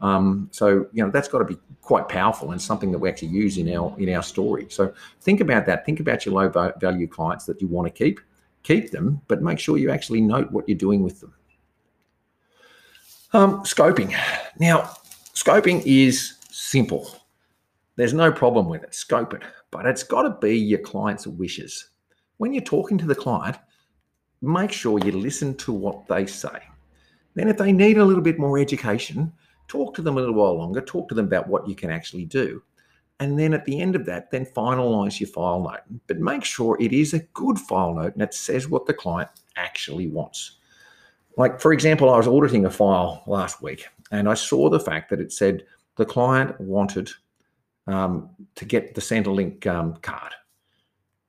Um, 0.03 0.51
so 0.53 0.87
you 0.93 1.03
know 1.03 1.11
that's 1.11 1.27
got 1.27 1.39
to 1.39 1.47
be 1.47 1.57
quite 1.81 2.07
powerful 2.07 2.53
and 2.53 2.61
something 2.61 2.93
that 2.93 2.99
we 2.99 3.09
actually 3.09 3.29
use 3.29 3.57
in 3.57 3.75
our 3.75 3.93
in 3.99 4.15
our 4.15 4.23
story. 4.23 4.67
So 4.69 4.93
think 5.23 5.41
about 5.41 5.65
that. 5.67 5.87
Think 5.87 5.99
about 5.99 6.27
your 6.27 6.35
low 6.35 6.73
value 6.79 7.09
clients 7.09 7.47
that 7.47 7.63
you 7.63 7.67
want 7.67 7.87
to 7.89 8.05
keep. 8.05 8.21
Keep 8.63 8.91
them, 8.91 9.23
but 9.27 9.43
make 9.43 9.59
sure 9.59 9.79
you 9.79 9.91
actually 9.91 10.21
note 10.21 10.53
what 10.53 10.69
you're 10.69 10.77
doing 10.77 11.03
with 11.03 11.21
them. 11.21 11.33
Um, 13.33 13.63
scoping. 13.63 14.15
Now, 14.59 14.91
scoping 15.35 15.83
is 15.87 16.35
simple. 16.51 17.09
There's 17.95 18.13
no 18.13 18.31
problem 18.31 18.69
with 18.69 18.83
it. 18.83 18.95
Scope 18.95 19.33
it, 19.33 19.43
but 19.71 19.87
it's 19.87 20.03
got 20.03 20.23
to 20.23 20.31
be 20.47 20.59
your 20.59 20.81
client's 20.81 21.27
wishes. 21.27 21.91
When 22.37 22.53
you're 22.53 22.65
talking 22.65 22.99
to 22.99 23.07
the 23.07 23.15
client, 23.15 23.57
make 24.43 24.73
sure 24.73 24.99
you 24.99 25.13
listen 25.13 25.55
to 25.57 25.73
what 25.73 26.07
they 26.09 26.27
say. 26.27 26.59
Then, 27.35 27.49
if 27.49 27.59
they 27.59 27.73
need 27.73 27.99
a 27.99 28.05
little 28.05 28.23
bit 28.23 28.39
more 28.39 28.59
education, 28.59 29.33
talk 29.69 29.95
to 29.95 30.03
them 30.03 30.17
a 30.17 30.21
little 30.21 30.35
while 30.35 30.57
longer, 30.57 30.81
talk 30.81 31.09
to 31.09 31.15
them 31.15 31.27
about 31.27 31.49
what 31.49 31.69
you 31.69 31.75
can 31.75 31.91
actually 31.91 32.25
do. 32.25 32.63
And 33.19 33.39
then 33.39 33.55
at 33.55 33.65
the 33.65 33.81
end 33.81 33.97
of 33.97 34.05
that, 34.07 34.31
then 34.31 34.45
finalize 34.45 35.21
your 35.21 35.29
file 35.29 35.63
note. 35.63 35.81
But 36.07 36.19
make 36.19 36.45
sure 36.45 36.77
it 36.81 36.93
is 36.93 37.15
a 37.15 37.21
good 37.35 37.59
file 37.59 37.95
note 37.95 38.13
and 38.13 38.23
it 38.23 38.35
says 38.35 38.69
what 38.69 38.87
the 38.87 38.95
client 38.95 39.31
actually 39.57 40.09
wants. 40.09 40.59
Like, 41.37 41.61
for 41.61 41.73
example, 41.73 42.11
I 42.11 42.17
was 42.17 42.29
auditing 42.29 42.67
a 42.67 42.71
file 42.71 43.23
last 43.27 43.63
week 43.63 43.87
and 44.11 44.29
I 44.29 44.35
saw 44.35 44.69
the 44.69 44.81
fact 44.81 45.11
that 45.11 45.21
it 45.21 45.33
said 45.33 45.65
the 45.97 46.05
client 46.05 46.59
wanted 46.61 47.11
um, 47.87 48.31
to 48.55 48.65
get 48.65 48.95
the 48.95 49.01
Centrelink 49.01 49.67
um, 49.67 49.97
card. 50.03 50.33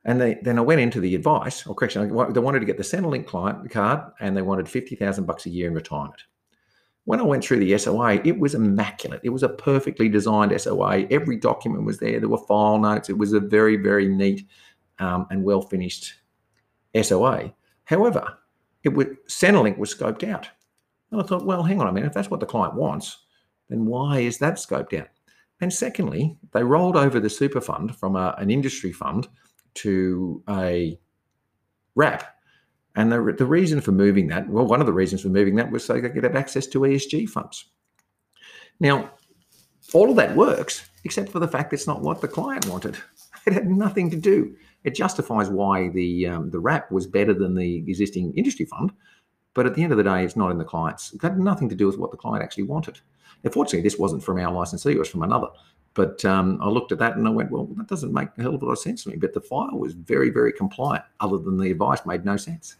And 0.08 0.22
they, 0.22 0.36
then 0.42 0.58
I 0.58 0.62
went 0.62 0.80
into 0.80 1.02
the 1.02 1.16
advice, 1.16 1.68
or 1.68 1.76
correction, 1.76 2.08
they 2.08 2.40
wanted 2.40 2.62
to 2.62 2.66
get 2.66 2.78
the 2.78 2.84
Centrelink 2.84 3.28
client 3.28 3.70
card 3.70 4.00
and 4.22 4.36
they 4.36 4.42
wanted 4.42 4.70
50,000 4.70 5.26
bucks 5.26 5.46
a 5.46 5.50
year 5.50 5.68
in 5.68 5.76
retirement. 5.76 6.24
When 7.04 7.20
I 7.20 7.24
went 7.24 7.44
through 7.44 7.60
the 7.60 7.78
SOA, 7.78 8.22
it 8.24 8.40
was 8.40 8.56
immaculate. 8.56 9.20
It 9.24 9.30
was 9.30 9.44
a 9.44 9.50
perfectly 9.50 10.08
designed 10.08 10.60
SOA. 10.60 11.08
Every 11.12 11.38
document 11.38 11.84
was 11.84 12.00
there. 12.00 12.20
There 12.20 12.30
were 12.30 12.38
file 12.38 12.80
notes. 12.80 13.10
It 13.10 13.18
was 13.18 13.34
a 13.34 13.42
very, 13.42 13.76
very 13.76 14.08
neat 14.08 14.48
um, 15.00 15.28
and 15.30 15.44
well 15.44 15.62
finished 15.62 16.14
SOA. 17.02 17.54
However, 17.84 18.38
it 18.84 18.90
was 18.90 19.08
Centrelink 19.28 19.78
was 19.78 19.94
scoped 19.94 20.28
out. 20.28 20.50
And 21.12 21.22
I 21.22 21.24
thought, 21.26 21.46
well, 21.46 21.64
hang 21.64 21.82
on 21.82 21.88
a 21.88 21.92
minute. 21.92 22.08
If 22.08 22.14
that's 22.14 22.30
what 22.30 22.40
the 22.40 22.46
client 22.46 22.76
wants, 22.76 23.18
then 23.70 23.86
why 23.86 24.20
is 24.20 24.38
that 24.40 24.56
scoped 24.56 24.98
out? 24.98 25.08
And 25.60 25.72
secondly, 25.72 26.38
they 26.54 26.64
rolled 26.64 26.96
over 26.96 27.20
the 27.20 27.30
super 27.30 27.62
fund 27.62 27.96
from 27.96 28.16
a, 28.16 28.36
an 28.38 28.50
industry 28.52 28.92
fund 28.92 29.28
to 29.76 30.44
a 30.50 31.00
wrap. 31.96 32.36
And 32.96 33.12
the, 33.12 33.36
the 33.38 33.46
reason 33.46 33.80
for 33.82 33.92
moving 33.92 34.28
that, 34.28 34.50
well, 34.50 34.66
one 34.66 34.80
of 34.80 34.88
the 34.88 34.94
reasons 34.94 35.22
for 35.22 35.30
moving 35.30 35.56
that 35.56 35.72
was 35.72 35.86
so 35.86 35.94
they 35.94 36.10
could 36.10 36.24
have 36.24 36.36
access 36.36 36.66
to 36.68 36.80
ESG 36.80 37.30
funds. 37.30 37.66
Now, 38.80 39.12
all 39.94 40.10
of 40.10 40.16
that 40.18 40.36
works, 40.36 40.90
except 41.04 41.30
for 41.30 41.40
the 41.40 41.48
fact 41.48 41.74
it's 41.74 41.88
not 41.88 42.02
what 42.02 42.22
the 42.22 42.28
client 42.28 42.68
wanted. 42.68 42.98
It 43.46 43.54
had 43.54 43.70
nothing 43.70 44.10
to 44.10 44.18
do. 44.18 44.58
It 44.84 44.94
justifies 44.94 45.50
why 45.50 45.88
the 45.88 46.28
um, 46.28 46.52
the 46.52 46.60
wrap 46.60 46.92
was 46.92 47.08
better 47.08 47.34
than 47.34 47.56
the 47.56 47.78
existing 47.78 48.34
industry 48.36 48.66
fund, 48.66 48.92
But 49.54 49.66
at 49.66 49.74
the 49.74 49.84
end 49.84 49.94
of 49.94 49.98
the 49.98 50.04
day, 50.04 50.26
it's 50.26 50.36
not 50.36 50.52
in 50.52 50.58
the 50.58 50.66
client's. 50.66 51.14
It 51.14 51.22
had 51.22 51.40
nothing 51.40 51.70
to 51.70 51.76
do 51.76 51.88
with 51.88 51.98
what 51.98 52.12
the 52.12 52.18
client 52.18 52.44
actually 52.44 52.66
wanted. 52.66 53.00
Unfortunately, 53.44 53.82
this 53.82 53.98
wasn't 53.98 54.24
from 54.24 54.40
our 54.40 54.52
licensee; 54.52 54.92
it 54.92 55.00
was 55.00 55.10
from 55.10 55.24
another. 55.24 55.48
But 55.94 56.24
um, 56.26 56.60
I 56.62 56.68
looked 56.68 56.92
at 56.92 57.00
that 57.00 57.18
and 57.18 57.28
I 57.28 57.32
went, 57.32 57.50
well, 57.50 57.66
that 57.76 57.88
doesn't 57.88 58.14
make 58.14 58.30
a 58.38 58.44
hell 58.44 58.54
of 58.54 58.62
a 58.62 58.66
lot 58.66 58.74
of 58.74 58.80
sense 58.80 59.04
to 59.04 59.10
me. 59.10 59.16
But 59.16 59.34
the 59.34 59.42
file 59.42 59.72
was 59.72 59.94
very, 59.94 60.30
very 60.30 60.54
compliant, 60.54 61.04
other 61.20 61.40
than 61.40 61.58
the 61.58 61.72
advice 61.72 62.06
made 62.06 62.24
no 62.24 62.38
sense. 62.38 62.76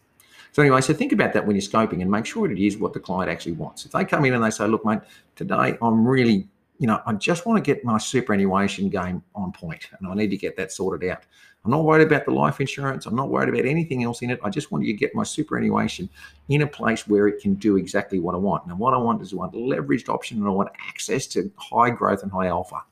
So 0.52 0.62
anyway, 0.62 0.82
so 0.82 0.94
think 0.94 1.14
about 1.14 1.34
that 1.34 1.46
when 1.46 1.56
you're 1.56 1.64
scoping 1.64 2.02
and 2.02 2.12
make 2.12 2.28
sure 2.28 2.50
it 2.50 2.60
is 2.60 2.78
what 2.78 2.94
the 2.94 3.00
client 3.00 3.32
actually 3.32 3.54
wants. 3.54 3.86
If 3.86 3.92
they 3.92 4.06
come 4.06 4.24
in 4.26 4.36
and 4.36 4.44
they 4.44 4.52
say, 4.52 4.68
look, 4.68 4.86
mate, 4.86 5.00
today 5.36 5.78
I'm 5.82 6.08
really, 6.08 6.48
you 6.80 6.88
know, 6.88 7.02
I 7.06 7.14
just 7.14 7.46
want 7.46 7.64
to 7.64 7.74
get 7.74 7.84
my 7.84 7.98
superannuation 7.98 8.90
game 8.90 9.24
on 9.36 9.52
point 9.52 9.90
and 9.98 10.08
I 10.08 10.14
need 10.14 10.30
to 10.30 10.38
get 10.38 10.56
that 10.58 10.72
sorted 10.72 11.10
out. 11.10 11.24
I'm 11.66 11.72
not 11.72 11.84
worried 11.84 12.06
about 12.06 12.26
the 12.26 12.32
life 12.32 12.62
insurance. 12.62 13.06
I'm 13.06 13.16
not 13.16 13.30
worried 13.30 13.50
about 13.50 13.66
anything 13.66 14.04
else 14.04 14.22
in 14.22 14.30
it. 14.30 14.40
I 14.44 14.50
just 14.50 14.72
want 14.72 14.86
you 14.86 14.94
to 14.94 14.98
get 14.98 15.16
my 15.16 15.24
superannuation 15.24 16.10
in 16.50 16.62
a 16.62 16.68
place 16.68 17.08
where 17.08 17.28
it 17.28 17.42
can 17.42 17.56
do 17.56 17.78
exactly 17.78 18.20
what 18.20 18.36
I 18.36 18.38
want. 18.38 18.66
And 18.68 18.78
what 18.80 18.94
I 18.94 18.98
want 18.98 19.22
is 19.22 19.34
I 19.34 19.38
want 19.38 19.54
leveraged 19.54 20.08
option 20.08 20.38
and 20.38 20.48
I 20.48 20.52
want 20.52 20.70
access 20.88 21.28
to 21.28 21.52
high 21.58 21.90
growth 21.90 22.24
and 22.24 22.32
high 22.32 22.48
alpha 22.48 22.84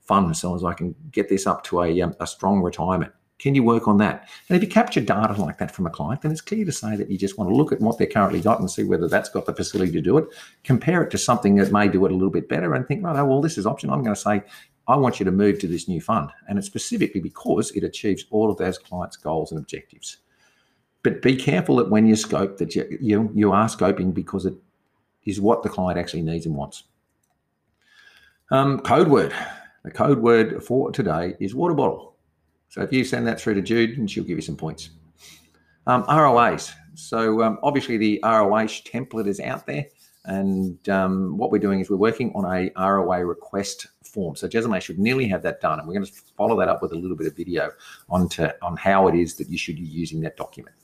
funds 0.00 0.40
so 0.40 0.54
as 0.54 0.64
I 0.64 0.74
can 0.74 0.94
get 1.12 1.28
this 1.28 1.46
up 1.46 1.62
to 1.64 1.82
a, 1.82 2.02
um, 2.02 2.14
a 2.20 2.26
strong 2.26 2.60
retirement. 2.60 3.12
Can 3.38 3.54
you 3.54 3.62
work 3.62 3.86
on 3.86 3.98
that? 3.98 4.28
And 4.48 4.56
if 4.56 4.62
you 4.62 4.68
capture 4.68 5.00
data 5.00 5.40
like 5.40 5.58
that 5.58 5.70
from 5.70 5.86
a 5.86 5.90
client, 5.90 6.22
then 6.22 6.32
it's 6.32 6.40
clear 6.40 6.64
to 6.64 6.72
say 6.72 6.96
that 6.96 7.08
you 7.08 7.16
just 7.16 7.38
want 7.38 7.48
to 7.48 7.54
look 7.54 7.70
at 7.70 7.80
what 7.80 7.96
they're 7.96 8.06
currently 8.06 8.40
got 8.40 8.58
and 8.58 8.70
see 8.70 8.82
whether 8.82 9.08
that's 9.08 9.28
got 9.28 9.46
the 9.46 9.54
facility 9.54 9.92
to 9.92 10.00
do 10.00 10.18
it. 10.18 10.26
Compare 10.64 11.04
it 11.04 11.10
to 11.12 11.18
something 11.18 11.54
that 11.56 11.72
may 11.72 11.86
do 11.86 12.04
it 12.04 12.10
a 12.10 12.14
little 12.14 12.30
bit 12.30 12.48
better 12.48 12.74
and 12.74 12.86
think, 12.86 13.04
right, 13.04 13.16
oh, 13.16 13.24
well, 13.24 13.40
this 13.40 13.56
is 13.56 13.66
option. 13.66 13.90
I'm 13.90 14.02
going 14.02 14.14
to 14.14 14.20
say, 14.20 14.42
I 14.88 14.96
want 14.96 15.20
you 15.20 15.24
to 15.24 15.30
move 15.30 15.60
to 15.60 15.68
this 15.68 15.86
new 15.86 16.00
fund. 16.00 16.30
And 16.48 16.58
it's 16.58 16.66
specifically 16.66 17.20
because 17.20 17.70
it 17.72 17.84
achieves 17.84 18.24
all 18.30 18.50
of 18.50 18.56
those 18.56 18.78
clients' 18.78 19.16
goals 19.16 19.52
and 19.52 19.60
objectives. 19.60 20.18
But 21.04 21.22
be 21.22 21.36
careful 21.36 21.76
that 21.76 21.90
when 21.90 22.06
you 22.06 22.16
scope 22.16 22.58
that 22.58 22.74
you, 22.74 22.98
you, 23.00 23.30
you 23.34 23.52
are 23.52 23.66
scoping 23.66 24.12
because 24.12 24.46
it 24.46 24.54
is 25.24 25.40
what 25.40 25.62
the 25.62 25.68
client 25.68 25.98
actually 25.98 26.22
needs 26.22 26.46
and 26.46 26.56
wants. 26.56 26.84
Um, 28.50 28.80
code 28.80 29.08
word. 29.08 29.34
The 29.84 29.90
code 29.90 30.18
word 30.18 30.64
for 30.64 30.90
today 30.90 31.34
is 31.38 31.54
water 31.54 31.74
bottle. 31.74 32.16
So 32.68 32.82
if 32.82 32.92
you 32.92 33.04
send 33.04 33.26
that 33.26 33.40
through 33.40 33.54
to 33.54 33.62
Jude, 33.62 33.98
and 33.98 34.10
she'll 34.10 34.24
give 34.24 34.38
you 34.38 34.42
some 34.42 34.56
points. 34.56 34.90
Um, 35.86 36.04
ROAs. 36.08 36.72
So 36.94 37.42
um, 37.42 37.58
obviously 37.62 37.96
the 37.96 38.20
ROA 38.22 38.64
template 38.64 39.26
is 39.26 39.40
out 39.40 39.66
there. 39.66 39.86
And 40.24 40.86
um, 40.90 41.38
what 41.38 41.50
we're 41.50 41.58
doing 41.58 41.80
is 41.80 41.88
we're 41.88 41.96
working 41.96 42.32
on 42.34 42.44
a 42.44 42.70
ROA 42.76 43.24
request 43.24 43.86
form. 44.04 44.36
So 44.36 44.46
Jezome 44.46 44.80
should 44.82 44.98
nearly 44.98 45.26
have 45.28 45.42
that 45.42 45.60
done. 45.62 45.78
And 45.78 45.88
we're 45.88 45.94
going 45.94 46.06
to 46.06 46.12
follow 46.36 46.58
that 46.58 46.68
up 46.68 46.82
with 46.82 46.92
a 46.92 46.96
little 46.96 47.16
bit 47.16 47.26
of 47.26 47.36
video 47.36 47.70
on, 48.10 48.28
to, 48.30 48.54
on 48.62 48.76
how 48.76 49.08
it 49.08 49.14
is 49.14 49.36
that 49.36 49.48
you 49.48 49.56
should 49.56 49.76
be 49.76 49.82
using 49.82 50.20
that 50.20 50.36
document. 50.36 50.76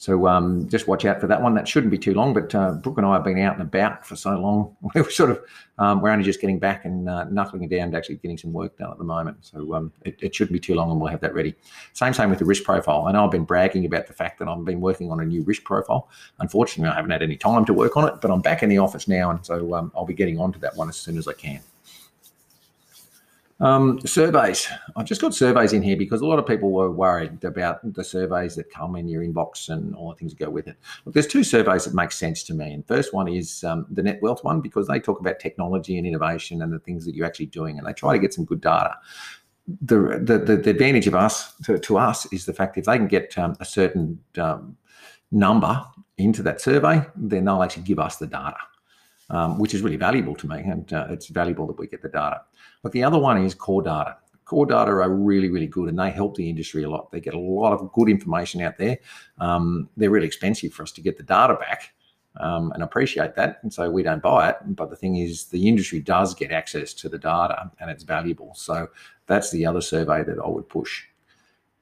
So 0.00 0.28
um, 0.28 0.68
just 0.68 0.86
watch 0.86 1.04
out 1.04 1.20
for 1.20 1.26
that 1.26 1.42
one. 1.42 1.54
That 1.54 1.66
shouldn't 1.66 1.90
be 1.90 1.98
too 1.98 2.14
long, 2.14 2.32
but 2.32 2.54
uh, 2.54 2.70
Brooke 2.72 2.98
and 2.98 3.06
I 3.06 3.14
have 3.14 3.24
been 3.24 3.40
out 3.40 3.54
and 3.54 3.62
about 3.62 4.06
for 4.06 4.14
so 4.14 4.38
long. 4.38 4.76
We're 4.94 5.10
sort 5.10 5.30
of 5.30 5.44
um, 5.78 6.00
we're 6.00 6.10
only 6.10 6.24
just 6.24 6.40
getting 6.40 6.58
back 6.58 6.84
and 6.84 7.08
uh, 7.08 7.24
knuckling 7.24 7.62
it 7.62 7.70
down 7.70 7.90
to 7.90 7.96
actually 7.96 8.16
getting 8.16 8.38
some 8.38 8.52
work 8.52 8.76
done 8.78 8.90
at 8.90 8.98
the 8.98 9.04
moment. 9.04 9.38
So 9.40 9.74
um, 9.74 9.92
it, 10.04 10.16
it, 10.20 10.34
shouldn't 10.34 10.52
be 10.52 10.58
too 10.58 10.74
long, 10.74 10.90
and 10.90 11.00
we'll 11.00 11.10
have 11.10 11.20
that 11.20 11.34
ready. 11.34 11.54
Same 11.92 12.12
same 12.12 12.30
with 12.30 12.38
the 12.38 12.44
risk 12.44 12.64
profile. 12.64 13.06
I 13.06 13.12
know 13.12 13.24
I've 13.24 13.30
been 13.30 13.44
bragging 13.44 13.84
about 13.86 14.06
the 14.06 14.12
fact 14.12 14.38
that 14.38 14.48
I've 14.48 14.64
been 14.64 14.80
working 14.80 15.10
on 15.12 15.20
a 15.20 15.24
new 15.24 15.42
risk 15.42 15.64
profile. 15.64 16.08
Unfortunately, 16.40 16.90
I 16.90 16.96
haven't 16.96 17.10
had 17.10 17.22
any 17.22 17.36
time 17.36 17.64
to 17.66 17.72
work 17.72 17.96
on 17.96 18.08
it, 18.08 18.20
but 18.20 18.30
I'm 18.30 18.40
back 18.40 18.62
in 18.62 18.68
the 18.68 18.78
office 18.78 19.08
now, 19.08 19.30
and 19.30 19.44
so 19.44 19.74
um, 19.74 19.92
I'll 19.94 20.04
be 20.04 20.14
getting 20.14 20.38
onto 20.38 20.58
that 20.60 20.76
one 20.76 20.88
as 20.88 20.96
soon 20.96 21.16
as 21.16 21.28
I 21.28 21.32
can. 21.32 21.60
Um, 23.60 23.98
surveys. 24.06 24.68
I've 24.94 25.06
just 25.06 25.20
got 25.20 25.34
surveys 25.34 25.72
in 25.72 25.82
here 25.82 25.96
because 25.96 26.20
a 26.20 26.26
lot 26.26 26.38
of 26.38 26.46
people 26.46 26.70
were 26.70 26.92
worried 26.92 27.42
about 27.42 27.80
the 27.92 28.04
surveys 28.04 28.54
that 28.54 28.70
come 28.70 28.94
in 28.94 29.08
your 29.08 29.22
inbox 29.22 29.68
and 29.68 29.96
all 29.96 30.10
the 30.10 30.14
things 30.14 30.32
that 30.32 30.38
go 30.38 30.48
with 30.48 30.68
it. 30.68 30.76
Look, 31.04 31.14
there's 31.14 31.26
two 31.26 31.42
surveys 31.42 31.84
that 31.84 31.94
make 31.94 32.12
sense 32.12 32.44
to 32.44 32.54
me. 32.54 32.72
And 32.72 32.86
first 32.86 33.12
one 33.12 33.26
is 33.26 33.64
um, 33.64 33.86
the 33.90 34.02
Net 34.02 34.22
Wealth 34.22 34.44
one 34.44 34.60
because 34.60 34.86
they 34.86 35.00
talk 35.00 35.18
about 35.18 35.40
technology 35.40 35.98
and 35.98 36.06
innovation 36.06 36.62
and 36.62 36.72
the 36.72 36.78
things 36.78 37.04
that 37.04 37.16
you're 37.16 37.26
actually 37.26 37.46
doing, 37.46 37.78
and 37.78 37.86
they 37.86 37.92
try 37.92 38.12
to 38.12 38.20
get 38.20 38.32
some 38.32 38.44
good 38.44 38.60
data. 38.60 38.94
The 39.82 40.20
the, 40.22 40.38
the, 40.38 40.56
the 40.56 40.70
advantage 40.70 41.08
of 41.08 41.16
us 41.16 41.52
to, 41.64 41.80
to, 41.80 41.98
us 41.98 42.32
is 42.32 42.46
the 42.46 42.54
fact 42.54 42.78
if 42.78 42.84
they 42.84 42.96
can 42.96 43.08
get 43.08 43.36
um, 43.36 43.56
a 43.58 43.64
certain 43.64 44.20
um, 44.38 44.76
number 45.32 45.84
into 46.16 46.42
that 46.44 46.60
survey, 46.60 47.04
then 47.16 47.44
they'll 47.44 47.62
actually 47.62 47.82
give 47.82 47.98
us 47.98 48.16
the 48.16 48.26
data 48.28 48.56
um, 49.30 49.58
which 49.58 49.74
is 49.74 49.82
really 49.82 49.96
valuable 49.96 50.34
to 50.36 50.48
me. 50.48 50.60
And 50.60 50.92
uh, 50.92 51.06
it's 51.10 51.28
valuable 51.28 51.66
that 51.66 51.78
we 51.78 51.86
get 51.86 52.02
the 52.02 52.08
data. 52.08 52.42
But 52.82 52.92
the 52.92 53.04
other 53.04 53.18
one 53.18 53.44
is 53.44 53.54
core 53.54 53.82
data. 53.82 54.16
Core 54.44 54.66
data 54.66 54.92
are 54.92 55.10
really, 55.10 55.50
really 55.50 55.66
good 55.66 55.90
and 55.90 55.98
they 55.98 56.10
help 56.10 56.36
the 56.36 56.48
industry 56.48 56.82
a 56.82 56.90
lot. 56.90 57.12
They 57.12 57.20
get 57.20 57.34
a 57.34 57.38
lot 57.38 57.74
of 57.74 57.92
good 57.92 58.08
information 58.08 58.62
out 58.62 58.78
there. 58.78 58.98
Um, 59.38 59.90
they're 59.96 60.10
really 60.10 60.26
expensive 60.26 60.72
for 60.72 60.82
us 60.82 60.92
to 60.92 61.02
get 61.02 61.18
the 61.18 61.22
data 61.22 61.54
back. 61.54 61.92
Um, 62.40 62.70
and 62.72 62.84
appreciate 62.84 63.34
that. 63.34 63.58
And 63.62 63.74
so 63.74 63.90
we 63.90 64.04
don't 64.04 64.22
buy 64.22 64.50
it. 64.50 64.56
But 64.64 64.90
the 64.90 64.96
thing 64.96 65.16
is, 65.16 65.46
the 65.46 65.66
industry 65.68 65.98
does 65.98 66.34
get 66.34 66.52
access 66.52 66.94
to 66.94 67.08
the 67.08 67.18
data 67.18 67.70
and 67.80 67.90
it's 67.90 68.04
valuable. 68.04 68.54
So 68.54 68.88
that's 69.26 69.50
the 69.50 69.66
other 69.66 69.80
survey 69.80 70.22
that 70.22 70.38
I 70.38 70.48
would 70.48 70.68
push. 70.68 71.04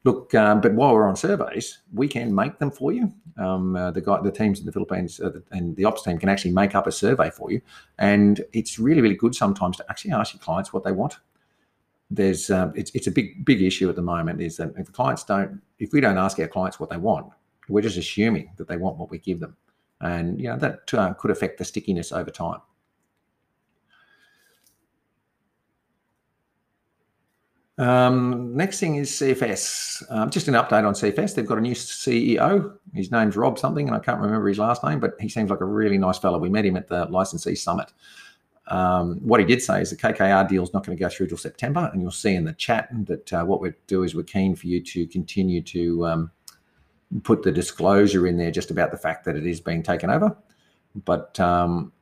Look, 0.07 0.37
um, 0.37 0.61
but 0.61 0.73
while 0.75 0.95
we're 0.95 1.09
on 1.09 1.17
surveys, 1.17 1.81
we 1.93 2.07
can 2.07 2.33
make 2.33 2.61
them 2.61 2.71
for 2.71 2.93
you. 2.93 3.13
Um, 3.39 3.75
uh, 3.75 3.91
the 3.91 4.01
guy, 4.01 4.21
the 4.23 4.31
teams 4.31 4.61
in 4.61 4.65
the 4.65 4.71
Philippines 4.71 5.19
uh, 5.19 5.33
and 5.51 5.75
the 5.75 5.85
ops 5.85 6.03
team 6.05 6.17
can 6.17 6.29
actually 6.29 6.53
make 6.53 6.77
up 6.77 6.87
a 6.87 6.93
survey 6.93 7.29
for 7.29 7.51
you, 7.51 7.61
and 7.99 8.41
it's 8.53 8.79
really, 8.79 9.01
really 9.01 9.17
good 9.17 9.35
sometimes 9.35 9.77
to 9.79 9.85
actually 9.91 10.13
ask 10.13 10.33
your 10.33 10.41
clients 10.41 10.73
what 10.73 10.85
they 10.85 10.93
want. 10.93 11.17
There's, 12.09 12.51
uh, 12.51 12.71
it's, 12.77 12.93
it's 12.95 13.09
a 13.09 13.11
big, 13.11 13.45
big 13.45 13.61
issue 13.61 13.91
at 13.91 13.97
the 13.97 14.03
moment. 14.15 14.41
Is 14.41 14.59
that 14.59 14.75
if 14.77 14.87
the 14.87 14.93
clients 14.93 15.25
don't, 15.25 15.61
if 15.81 15.93
we 15.93 16.01
don't 16.01 16.19
ask 16.19 16.39
our 16.39 16.47
clients 16.47 16.79
what 16.79 16.89
they 16.89 16.99
want, 16.99 17.33
we're 17.69 17.83
just 17.83 17.97
assuming 17.97 18.53
that 18.59 18.69
they 18.69 18.77
want 18.77 18.99
what 18.99 19.11
we 19.11 19.19
give 19.19 19.41
them, 19.41 19.57
and 20.03 20.41
you 20.41 20.47
know 20.47 20.57
that 20.57 20.95
uh, 20.95 21.15
could 21.15 21.33
affect 21.33 21.59
the 21.59 21.65
stickiness 21.65 22.13
over 22.13 22.31
time. 22.31 22.61
Um, 27.79 28.57
next 28.57 28.81
thing 28.81 28.97
is 28.97 29.11
CFS. 29.11 30.03
Um, 30.11 30.31
just 30.31 30.49
an 30.49 30.55
update 30.55 30.87
on 30.87 30.95
CFS. 30.95 31.35
They've 31.35 31.47
got 31.47 31.59
a 31.59 31.61
new 31.61 31.75
CEO. 31.75 32.77
His 32.95 33.11
name's 33.11 33.37
Rob 33.37 33.59
something, 33.59 33.87
and 33.87 33.95
I 33.95 34.01
can't 34.01 34.21
remember 34.21 34.49
his 34.49 34.59
last 34.59 34.83
name, 34.83 34.99
but 34.99 35.13
he 35.21 35.29
seems 35.29 35.51
like 35.51 35.61
a 35.61 35.67
really 35.67 35.99
nice 35.99 36.19
fellow. 36.19 36.39
We 36.39 36.49
met 36.49 36.65
him 36.65 36.77
at 36.77 36.89
the 36.89 37.05
licensee 37.07 37.55
summit. 37.55 37.93
Um, 38.69 39.21
what 39.21 39.39
he 39.39 39.47
did 39.47 39.63
say 39.63 39.81
is 39.81 39.91
the 39.91 39.97
KKR 39.97 40.49
deal 40.49 40.63
is 40.63 40.73
not 40.73 40.85
going 40.85 40.97
to 40.97 41.01
go 41.03 41.09
through 41.09 41.29
till 41.29 41.37
September, 41.37 41.91
and 41.93 42.01
you'll 42.01 42.11
see 42.11 42.35
in 42.35 42.45
the 42.45 42.55
chat 42.55 42.89
that 43.07 43.33
uh, 43.33 43.45
what 43.45 43.61
we 43.61 43.73
do 43.87 44.03
is 44.03 44.15
we're 44.15 44.25
keen 44.25 44.57
for 44.57 44.67
you 44.67 44.81
to 44.83 45.07
continue 45.07 45.63
to 45.63 46.07
um, 46.07 46.31
put 47.23 47.43
the 47.43 47.53
disclosure 47.53 48.27
in 48.27 48.39
there 48.39 48.51
just 48.51 48.71
about 48.71 48.91
the 48.91 48.97
fact 48.97 49.25
that 49.27 49.37
it 49.37 49.47
is 49.47 49.61
being 49.61 49.83
taken 49.83 50.11
over. 50.11 50.37
But 51.05 51.39
um, 51.39 51.93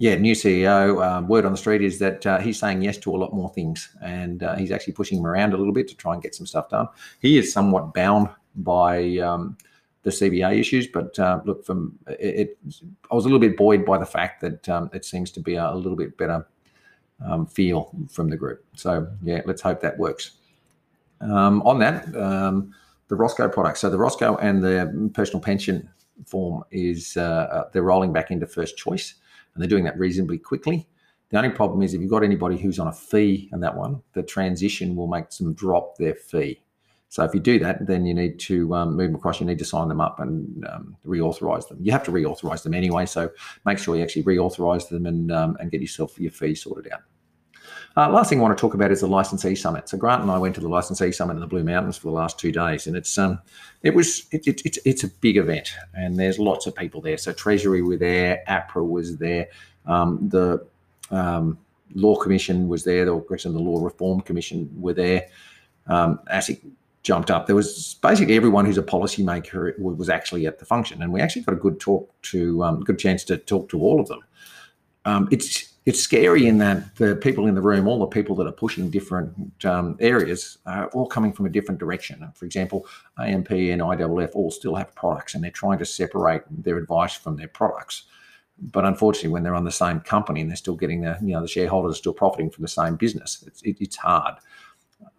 yeah, 0.00 0.14
new 0.14 0.34
CEO. 0.34 1.06
Um, 1.06 1.28
word 1.28 1.44
on 1.44 1.52
the 1.52 1.58
street 1.58 1.82
is 1.82 1.98
that 1.98 2.26
uh, 2.26 2.38
he's 2.38 2.58
saying 2.58 2.80
yes 2.80 2.96
to 2.98 3.14
a 3.14 3.18
lot 3.18 3.34
more 3.34 3.50
things, 3.50 3.94
and 4.00 4.42
uh, 4.42 4.56
he's 4.56 4.72
actually 4.72 4.94
pushing 4.94 5.18
him 5.18 5.26
around 5.26 5.52
a 5.52 5.58
little 5.58 5.74
bit 5.74 5.88
to 5.88 5.94
try 5.94 6.14
and 6.14 6.22
get 6.22 6.34
some 6.34 6.46
stuff 6.46 6.70
done. 6.70 6.88
He 7.20 7.36
is 7.36 7.52
somewhat 7.52 7.92
bound 7.92 8.30
by 8.56 9.18
um, 9.18 9.58
the 10.02 10.08
CBA 10.08 10.58
issues, 10.58 10.86
but 10.86 11.18
uh, 11.18 11.42
look, 11.44 11.66
from 11.66 11.98
it, 12.08 12.18
it, 12.18 12.58
I 13.10 13.14
was 13.14 13.26
a 13.26 13.28
little 13.28 13.38
bit 13.38 13.58
buoyed 13.58 13.84
by 13.84 13.98
the 13.98 14.06
fact 14.06 14.40
that 14.40 14.66
um, 14.70 14.88
it 14.94 15.04
seems 15.04 15.30
to 15.32 15.40
be 15.40 15.56
a, 15.56 15.70
little 15.74 15.96
bit 15.96 16.16
better 16.16 16.46
um, 17.22 17.44
feel 17.44 17.92
from 18.10 18.30
the 18.30 18.38
group. 18.38 18.64
So 18.74 19.06
yeah, 19.22 19.42
let's 19.44 19.60
hope 19.60 19.82
that 19.82 19.98
works. 19.98 20.38
Um, 21.20 21.60
on 21.66 21.78
that, 21.80 22.10
the 22.12 23.16
Rosco 23.16 23.50
product. 23.50 23.76
So 23.76 23.90
the 23.90 23.98
Rosco 23.98 24.36
and 24.36 24.64
the 24.64 25.10
personal 25.12 25.42
pension 25.42 25.90
form 26.24 26.64
is 26.70 27.18
uh, 27.18 27.20
uh, 27.52 27.64
they're 27.74 27.82
rolling 27.82 28.14
back 28.14 28.30
into 28.30 28.46
first 28.46 28.78
choice 28.78 29.16
and 29.54 29.62
they're 29.62 29.68
doing 29.68 29.84
that 29.84 29.98
reasonably 29.98 30.38
quickly. 30.38 30.86
The 31.30 31.38
only 31.38 31.50
problem 31.50 31.82
is 31.82 31.94
if 31.94 32.00
you've 32.00 32.10
got 32.10 32.24
anybody 32.24 32.56
who's 32.58 32.78
on 32.78 32.88
a 32.88 32.92
fee 32.92 33.48
and 33.52 33.62
that 33.62 33.76
one, 33.76 34.02
the 34.14 34.22
transition 34.22 34.96
will 34.96 35.06
make 35.06 35.30
them 35.30 35.54
drop 35.54 35.96
their 35.96 36.14
fee. 36.14 36.60
So 37.08 37.24
if 37.24 37.34
you 37.34 37.40
do 37.40 37.58
that, 37.58 37.86
then 37.86 38.06
you 38.06 38.14
need 38.14 38.38
to 38.40 38.72
um, 38.74 38.96
move 38.96 39.08
them 39.08 39.16
across. 39.16 39.40
You 39.40 39.46
need 39.46 39.58
to 39.58 39.64
sign 39.64 39.88
them 39.88 40.00
up 40.00 40.20
and 40.20 40.64
um, 40.66 40.96
reauthorize 41.04 41.68
them. 41.68 41.78
You 41.80 41.90
have 41.90 42.04
to 42.04 42.12
reauthorize 42.12 42.62
them 42.62 42.72
anyway, 42.72 43.04
so 43.06 43.30
make 43.66 43.78
sure 43.78 43.96
you 43.96 44.02
actually 44.02 44.22
reauthorize 44.22 44.88
them 44.88 45.06
and 45.06 45.32
um, 45.32 45.56
and 45.58 45.72
get 45.72 45.80
yourself 45.80 46.20
your 46.20 46.30
fee 46.30 46.54
sorted 46.54 46.92
out. 46.92 47.02
Uh, 47.96 48.08
last 48.10 48.28
thing 48.28 48.38
I 48.38 48.42
want 48.42 48.56
to 48.56 48.60
talk 48.60 48.74
about 48.74 48.90
is 48.90 49.00
the 49.00 49.06
licensee 49.06 49.54
summit. 49.54 49.88
So 49.88 49.98
Grant 49.98 50.22
and 50.22 50.30
I 50.30 50.38
went 50.38 50.54
to 50.54 50.60
the 50.60 50.68
licensee 50.68 51.12
summit 51.12 51.34
in 51.34 51.40
the 51.40 51.46
Blue 51.46 51.64
Mountains 51.64 51.96
for 51.96 52.08
the 52.08 52.14
last 52.14 52.38
two 52.38 52.52
days, 52.52 52.86
and 52.86 52.96
it's 52.96 53.18
um, 53.18 53.40
it 53.82 53.94
was 53.94 54.26
it, 54.30 54.46
it, 54.46 54.62
it's 54.64 54.78
it's 54.84 55.04
a 55.04 55.08
big 55.08 55.36
event, 55.36 55.72
and 55.94 56.18
there's 56.18 56.38
lots 56.38 56.66
of 56.66 56.74
people 56.74 57.00
there. 57.00 57.18
So 57.18 57.32
Treasury 57.32 57.82
were 57.82 57.96
there, 57.96 58.42
APRA 58.48 58.88
was 58.88 59.16
there, 59.16 59.48
um, 59.86 60.28
the 60.28 60.64
um, 61.10 61.58
Law 61.94 62.16
Commission 62.16 62.68
was 62.68 62.84
there, 62.84 63.04
the, 63.04 63.24
the 63.28 63.48
Law 63.50 63.82
Reform 63.82 64.20
Commission 64.20 64.70
were 64.80 64.94
there. 64.94 65.26
Um, 65.86 66.20
ASIC 66.32 66.60
jumped 67.02 67.30
up. 67.30 67.46
There 67.46 67.56
was 67.56 67.94
basically 68.02 68.36
everyone 68.36 68.66
who's 68.66 68.78
a 68.78 68.82
policymaker 68.82 69.78
was 69.78 70.08
actually 70.08 70.46
at 70.46 70.58
the 70.58 70.64
function, 70.64 71.02
and 71.02 71.12
we 71.12 71.20
actually 71.20 71.42
got 71.42 71.52
a 71.52 71.58
good 71.58 71.80
talk 71.80 72.10
to 72.22 72.62
um, 72.62 72.80
good 72.80 72.98
chance 72.98 73.24
to 73.24 73.36
talk 73.36 73.68
to 73.70 73.80
all 73.80 74.00
of 74.00 74.08
them. 74.08 74.20
Um, 75.04 75.28
it's 75.30 75.69
it's 75.90 76.00
scary 76.00 76.46
in 76.46 76.58
that 76.58 76.94
the 76.96 77.16
people 77.16 77.48
in 77.48 77.56
the 77.56 77.60
room, 77.60 77.88
all 77.88 77.98
the 77.98 78.06
people 78.06 78.36
that 78.36 78.46
are 78.46 78.52
pushing 78.52 78.90
different 78.90 79.64
um, 79.64 79.96
areas, 79.98 80.58
are 80.64 80.86
all 80.90 81.06
coming 81.06 81.32
from 81.32 81.46
a 81.46 81.48
different 81.48 81.80
direction. 81.80 82.30
For 82.36 82.44
example, 82.44 82.86
AMP 83.18 83.50
and 83.50 83.82
IOOF 83.82 84.30
all 84.34 84.52
still 84.52 84.76
have 84.76 84.94
products, 84.94 85.34
and 85.34 85.42
they're 85.42 85.50
trying 85.50 85.78
to 85.80 85.84
separate 85.84 86.42
their 86.48 86.76
advice 86.76 87.14
from 87.14 87.36
their 87.36 87.48
products. 87.48 88.04
But 88.60 88.84
unfortunately, 88.84 89.30
when 89.30 89.42
they're 89.42 89.56
on 89.56 89.64
the 89.64 89.72
same 89.72 89.98
company 89.98 90.40
and 90.40 90.48
they're 90.48 90.56
still 90.56 90.76
getting 90.76 91.00
the, 91.00 91.18
you 91.20 91.32
know, 91.32 91.40
the 91.40 91.48
shareholders 91.48 91.98
still 91.98 92.12
profiting 92.12 92.50
from 92.50 92.62
the 92.62 92.68
same 92.68 92.94
business, 92.94 93.42
it's, 93.44 93.60
it, 93.62 93.76
it's 93.80 93.96
hard. 93.96 94.36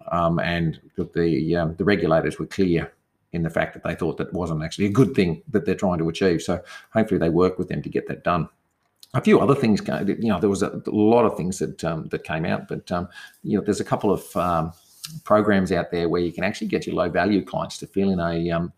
Um, 0.09 0.39
and 0.39 0.79
the 0.95 1.55
um, 1.57 1.75
the 1.75 1.83
regulators 1.83 2.39
were 2.39 2.45
clear 2.45 2.93
in 3.33 3.43
the 3.43 3.49
fact 3.49 3.73
that 3.73 3.83
they 3.83 3.95
thought 3.95 4.15
that 4.17 4.31
wasn't 4.31 4.63
actually 4.63 4.85
a 4.85 4.91
good 4.99 5.15
thing 5.15 5.41
that 5.49 5.65
they're 5.65 5.75
trying 5.75 5.97
to 5.97 6.07
achieve. 6.07 6.41
So 6.41 6.63
hopefully 6.93 7.19
they 7.19 7.29
work 7.29 7.57
with 7.59 7.67
them 7.67 7.81
to 7.81 7.89
get 7.89 8.07
that 8.07 8.23
done 8.23 8.47
a 9.13 9.21
few 9.21 9.39
other 9.39 9.55
things, 9.55 9.81
you 10.07 10.29
know, 10.29 10.39
there 10.39 10.49
was 10.49 10.63
a, 10.63 10.81
lot 10.87 11.25
of 11.25 11.35
things 11.35 11.59
that 11.59 11.83
um, 11.83 12.07
that 12.09 12.23
came 12.23 12.45
out, 12.45 12.67
but 12.67 12.89
um, 12.91 13.07
you 13.43 13.57
know, 13.57 13.63
there's 13.63 13.81
a 13.81 13.85
couple 13.85 14.11
of 14.11 14.35
um, 14.37 14.71
programs 15.23 15.71
out 15.71 15.91
there 15.91 16.07
where 16.07 16.21
you 16.21 16.31
can 16.31 16.43
actually 16.43 16.67
get 16.67 16.85
your 16.85 16.95
low 16.95 17.09
value 17.09 17.43
clients 17.43 17.77
to 17.79 17.87
fill 17.87 18.11
in 18.11 18.19
a 18.19 18.51
um, 18.51 18.71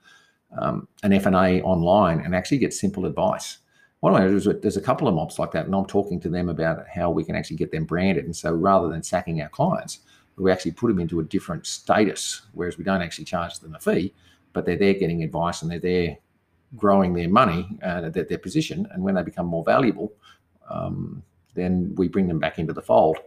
um, 0.57 0.87
an 1.03 1.11
FNA 1.11 1.63
online 1.63 2.19
and 2.21 2.35
actually 2.35 2.57
get 2.57 2.73
simple 2.73 3.05
advice. 3.05 3.59
One 3.99 4.13
way 4.13 4.25
is 4.25 4.47
there's 4.61 4.77
a 4.77 4.81
couple 4.81 5.07
of 5.07 5.15
mobs 5.15 5.39
like 5.39 5.51
that, 5.51 5.65
and 5.65 5.75
I'm 5.75 5.85
talking 5.85 6.19
to 6.21 6.29
them 6.29 6.49
about 6.49 6.87
how 6.87 7.09
we 7.09 7.23
can 7.23 7.35
actually 7.35 7.57
get 7.57 7.71
them 7.71 7.85
branded. 7.85 8.25
And 8.25 8.35
so 8.35 8.51
rather 8.53 8.89
than 8.89 9.01
sacking 9.01 9.41
our 9.41 9.49
clients, 9.49 9.99
we 10.35 10.51
actually 10.51 10.71
put 10.71 10.87
them 10.87 10.99
into 10.99 11.19
a 11.19 11.23
different 11.23 11.65
status, 11.65 12.41
whereas 12.53 12.77
we 12.77 12.83
don't 12.83 13.01
actually 13.01 13.25
charge 13.25 13.59
them 13.59 13.75
a 13.75 13.79
fee, 13.79 14.13
but 14.51 14.65
they're 14.65 14.77
there 14.77 14.93
getting 14.93 15.23
advice 15.23 15.61
and 15.61 15.71
they're 15.71 15.79
there 15.79 16.17
growing 16.75 17.13
their 17.13 17.29
money, 17.29 17.67
uh, 17.83 18.09
their, 18.09 18.23
their 18.23 18.37
position, 18.37 18.87
and 18.91 19.03
when 19.03 19.15
they 19.15 19.23
become 19.23 19.45
more 19.45 19.63
valuable, 19.63 20.13
um, 20.69 21.23
then 21.53 21.93
we 21.95 22.07
bring 22.07 22.27
them 22.27 22.39
back 22.39 22.59
into 22.59 22.73
the 22.73 22.81
fold. 22.81 23.17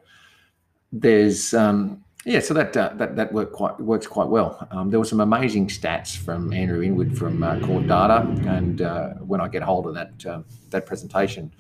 There's 0.92 1.54
um, 1.54 2.04
yeah, 2.26 2.40
so 2.40 2.54
that 2.54 2.76
uh, 2.76 2.90
that 2.94 3.14
that 3.14 3.32
work 3.32 3.52
quite 3.52 3.78
works 3.78 4.08
quite 4.08 4.28
well. 4.28 4.66
Um, 4.72 4.90
there 4.90 4.98
were 4.98 5.04
some 5.04 5.20
amazing 5.20 5.68
stats 5.68 6.16
from 6.16 6.52
Andrew 6.52 6.82
Inwood 6.82 7.16
from 7.16 7.40
uh, 7.42 7.60
Core 7.60 7.82
Data, 7.82 8.26
and 8.48 8.82
uh, 8.82 9.10
when 9.14 9.40
I 9.40 9.46
get 9.46 9.62
hold 9.62 9.86
of 9.86 9.94
that 9.94 10.26
uh, 10.26 10.42
that 10.70 10.86
presentation, 10.86 11.52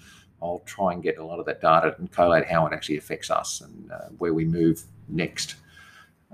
I'll 0.42 0.62
try 0.66 0.92
and 0.92 1.04
get 1.04 1.18
a 1.18 1.24
lot 1.24 1.38
of 1.38 1.46
that 1.46 1.60
data 1.60 1.94
and 1.98 2.10
collate 2.10 2.46
how 2.46 2.66
it 2.66 2.72
actually 2.72 2.96
affects 2.98 3.30
us 3.30 3.60
and 3.60 3.92
uh, 3.92 4.08
where 4.18 4.34
we 4.34 4.44
move 4.44 4.82
next. 5.08 5.54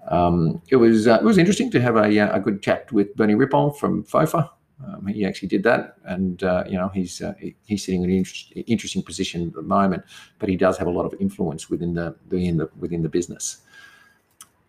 Um, 0.08 0.62
it 0.70 0.76
was 0.76 1.06
uh, 1.06 1.18
it 1.20 1.24
was 1.24 1.36
interesting 1.36 1.70
to 1.70 1.80
have 1.82 1.96
a, 1.96 2.18
a 2.18 2.40
good 2.40 2.62
chat 2.62 2.90
with 2.90 3.14
Bernie 3.16 3.34
Ripoll 3.34 3.76
from 3.76 4.02
FOFA. 4.04 4.48
Um, 4.86 5.06
he 5.06 5.24
actually 5.24 5.48
did 5.48 5.62
that, 5.64 5.96
and 6.04 6.42
uh, 6.42 6.64
you 6.66 6.76
know 6.76 6.88
he's 6.88 7.20
uh, 7.22 7.34
he's 7.64 7.84
sitting 7.84 8.02
in 8.02 8.10
an 8.10 8.16
inter- 8.16 8.62
interesting 8.66 9.02
position 9.02 9.46
at 9.46 9.54
the 9.54 9.62
moment, 9.62 10.02
but 10.38 10.48
he 10.48 10.56
does 10.56 10.76
have 10.78 10.88
a 10.88 10.90
lot 10.90 11.04
of 11.04 11.14
influence 11.20 11.70
within 11.70 11.94
the 11.94 12.16
within 12.28 12.56
the 12.56 12.68
within 12.78 13.02
the 13.02 13.08
business. 13.08 13.58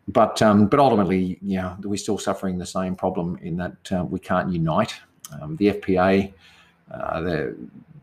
But 0.07 0.41
um, 0.41 0.67
but 0.67 0.79
ultimately, 0.79 1.39
yeah, 1.41 1.75
we're 1.81 1.97
still 1.97 2.17
suffering 2.17 2.57
the 2.57 2.65
same 2.65 2.95
problem 2.95 3.39
in 3.41 3.57
that 3.57 3.91
uh, 3.91 4.03
we 4.03 4.19
can't 4.19 4.51
unite. 4.51 4.93
Um, 5.41 5.55
the 5.55 5.73
FPA, 5.73 6.33
uh, 6.91 7.21
the 7.21 7.55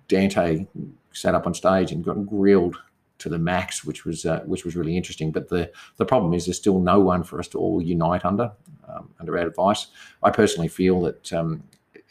Dante 0.09 0.66
sat 1.12 1.35
up 1.35 1.46
on 1.46 1.55
stage 1.55 1.92
and 1.92 2.05
got 2.05 2.27
grilled 2.27 2.77
to 3.18 3.29
the 3.29 3.38
max, 3.38 3.85
which 3.85 4.05
was 4.05 4.25
uh, 4.25 4.40
which 4.46 4.64
was 4.64 4.77
really 4.77 4.96
interesting. 4.96 5.31
But 5.31 5.49
the 5.49 5.70
the 5.99 6.07
problem 6.07 6.33
is 6.33 6.46
there's 6.46 6.57
still 6.57 6.81
no 6.81 6.99
one 6.99 7.23
for 7.23 7.38
us 7.38 7.49
to 7.49 7.59
all 7.59 7.81
unite 7.81 8.25
under 8.25 8.51
um, 8.88 9.11
under 9.20 9.38
our 9.38 9.46
advice. 9.46 9.88
I 10.23 10.31
personally 10.31 10.68
feel 10.68 11.03
that 11.03 11.33
um, 11.33 11.62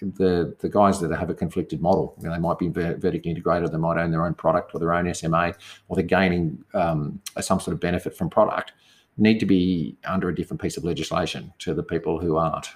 the 0.02 0.56
the 0.60 0.70
guys 0.70 1.00
that 1.00 1.12
have 1.12 1.30
a 1.30 1.34
conflicted 1.34 1.82
model. 1.82 2.16
You 2.20 2.28
know, 2.28 2.34
they 2.34 2.40
might 2.40 2.60
be 2.60 2.70
vertically 2.70 3.32
integrated, 3.32 3.72
they 3.72 3.78
might 3.78 4.02
own 4.02 4.12
their 4.12 4.26
own 4.26 4.34
product 4.34 4.74
or 4.74 4.80
their 4.80 4.94
own 4.94 5.14
SMA, 5.14 5.54
or 5.88 5.96
they're 5.96 6.06
gaining 6.06 6.64
um, 6.74 7.22
some 7.40 7.60
sort 7.60 7.74
of 7.74 7.80
benefit 7.80 8.16
from 8.16 8.30
product. 8.30 8.74
Need 9.18 9.40
to 9.40 9.46
be 9.46 9.98
under 10.06 10.30
a 10.30 10.36
different 10.36 10.62
piece 10.62 10.78
of 10.78 10.86
legislation 10.86 11.54
to 11.60 11.74
the 11.74 11.84
people 11.84 12.20
who 12.20 12.38
aren't. 12.38 12.70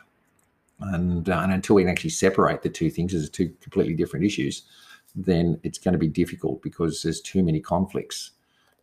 And, 0.80 1.30
uh, 1.30 1.40
and 1.40 1.54
until 1.54 1.78
we 1.78 1.84
can 1.84 1.92
actually 1.92 2.10
separate 2.10 2.62
the 2.62 2.70
two 2.70 2.90
things 2.90 3.14
as 3.14 3.30
two 3.30 3.54
completely 3.62 3.94
different 3.94 4.26
issues, 4.26 4.64
then 5.16 5.60
it's 5.64 5.78
going 5.78 5.94
to 5.94 5.98
be 5.98 6.08
difficult 6.08 6.62
because 6.62 7.02
there's 7.02 7.22
too 7.22 7.44
many 7.44 7.62
conflicts 7.62 8.32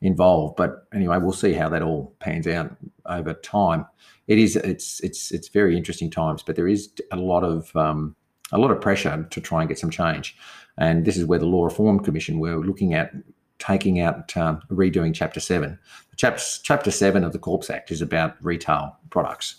involved. 0.00 0.56
But 0.56 0.86
anyway, 0.94 1.18
we'll 1.18 1.32
see 1.32 1.52
how 1.52 1.68
that 1.68 1.82
all 1.82 2.14
pans 2.20 2.46
out 2.46 2.74
over 3.06 3.34
time. 3.34 3.86
It 4.26 4.38
is 4.38 4.56
it's 4.56 5.00
it's 5.00 5.32
it's 5.32 5.48
very 5.48 5.76
interesting 5.76 6.10
times, 6.10 6.42
but 6.42 6.56
there 6.56 6.68
is 6.68 6.90
a 7.10 7.16
lot 7.16 7.42
of 7.42 7.74
um, 7.76 8.14
a 8.52 8.58
lot 8.58 8.70
of 8.70 8.80
pressure 8.80 9.26
to 9.30 9.40
try 9.40 9.60
and 9.60 9.68
get 9.68 9.78
some 9.78 9.90
change. 9.90 10.36
And 10.78 11.04
this 11.04 11.16
is 11.16 11.24
where 11.24 11.38
the 11.38 11.46
Law 11.46 11.64
Reform 11.64 12.00
Commission 12.00 12.38
were 12.38 12.56
looking 12.56 12.94
at 12.94 13.12
taking 13.58 14.00
out, 14.00 14.36
um, 14.36 14.62
redoing 14.70 15.14
Chapter 15.14 15.38
7. 15.38 15.78
Chapter, 16.16 16.42
Chapter 16.62 16.90
7 16.90 17.22
of 17.22 17.32
the 17.32 17.38
Corps 17.38 17.70
Act 17.70 17.90
is 17.90 18.02
about 18.02 18.36
retail 18.42 18.96
products 19.10 19.56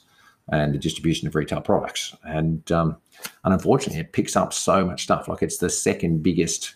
and 0.50 0.74
the 0.74 0.80
distribution 0.80 1.28
of 1.28 1.36
retail 1.36 1.62
products. 1.62 2.16
And, 2.24 2.70
um, 2.72 2.98
and 3.44 3.54
unfortunately, 3.54 4.02
it 4.02 4.14
picks 4.14 4.36
up 4.36 4.54
so 4.54 4.86
much 4.86 5.04
stuff. 5.04 5.28
Like 5.28 5.44
it's 5.44 5.58
the 5.58 5.70
second 5.70 6.24
biggest 6.24 6.76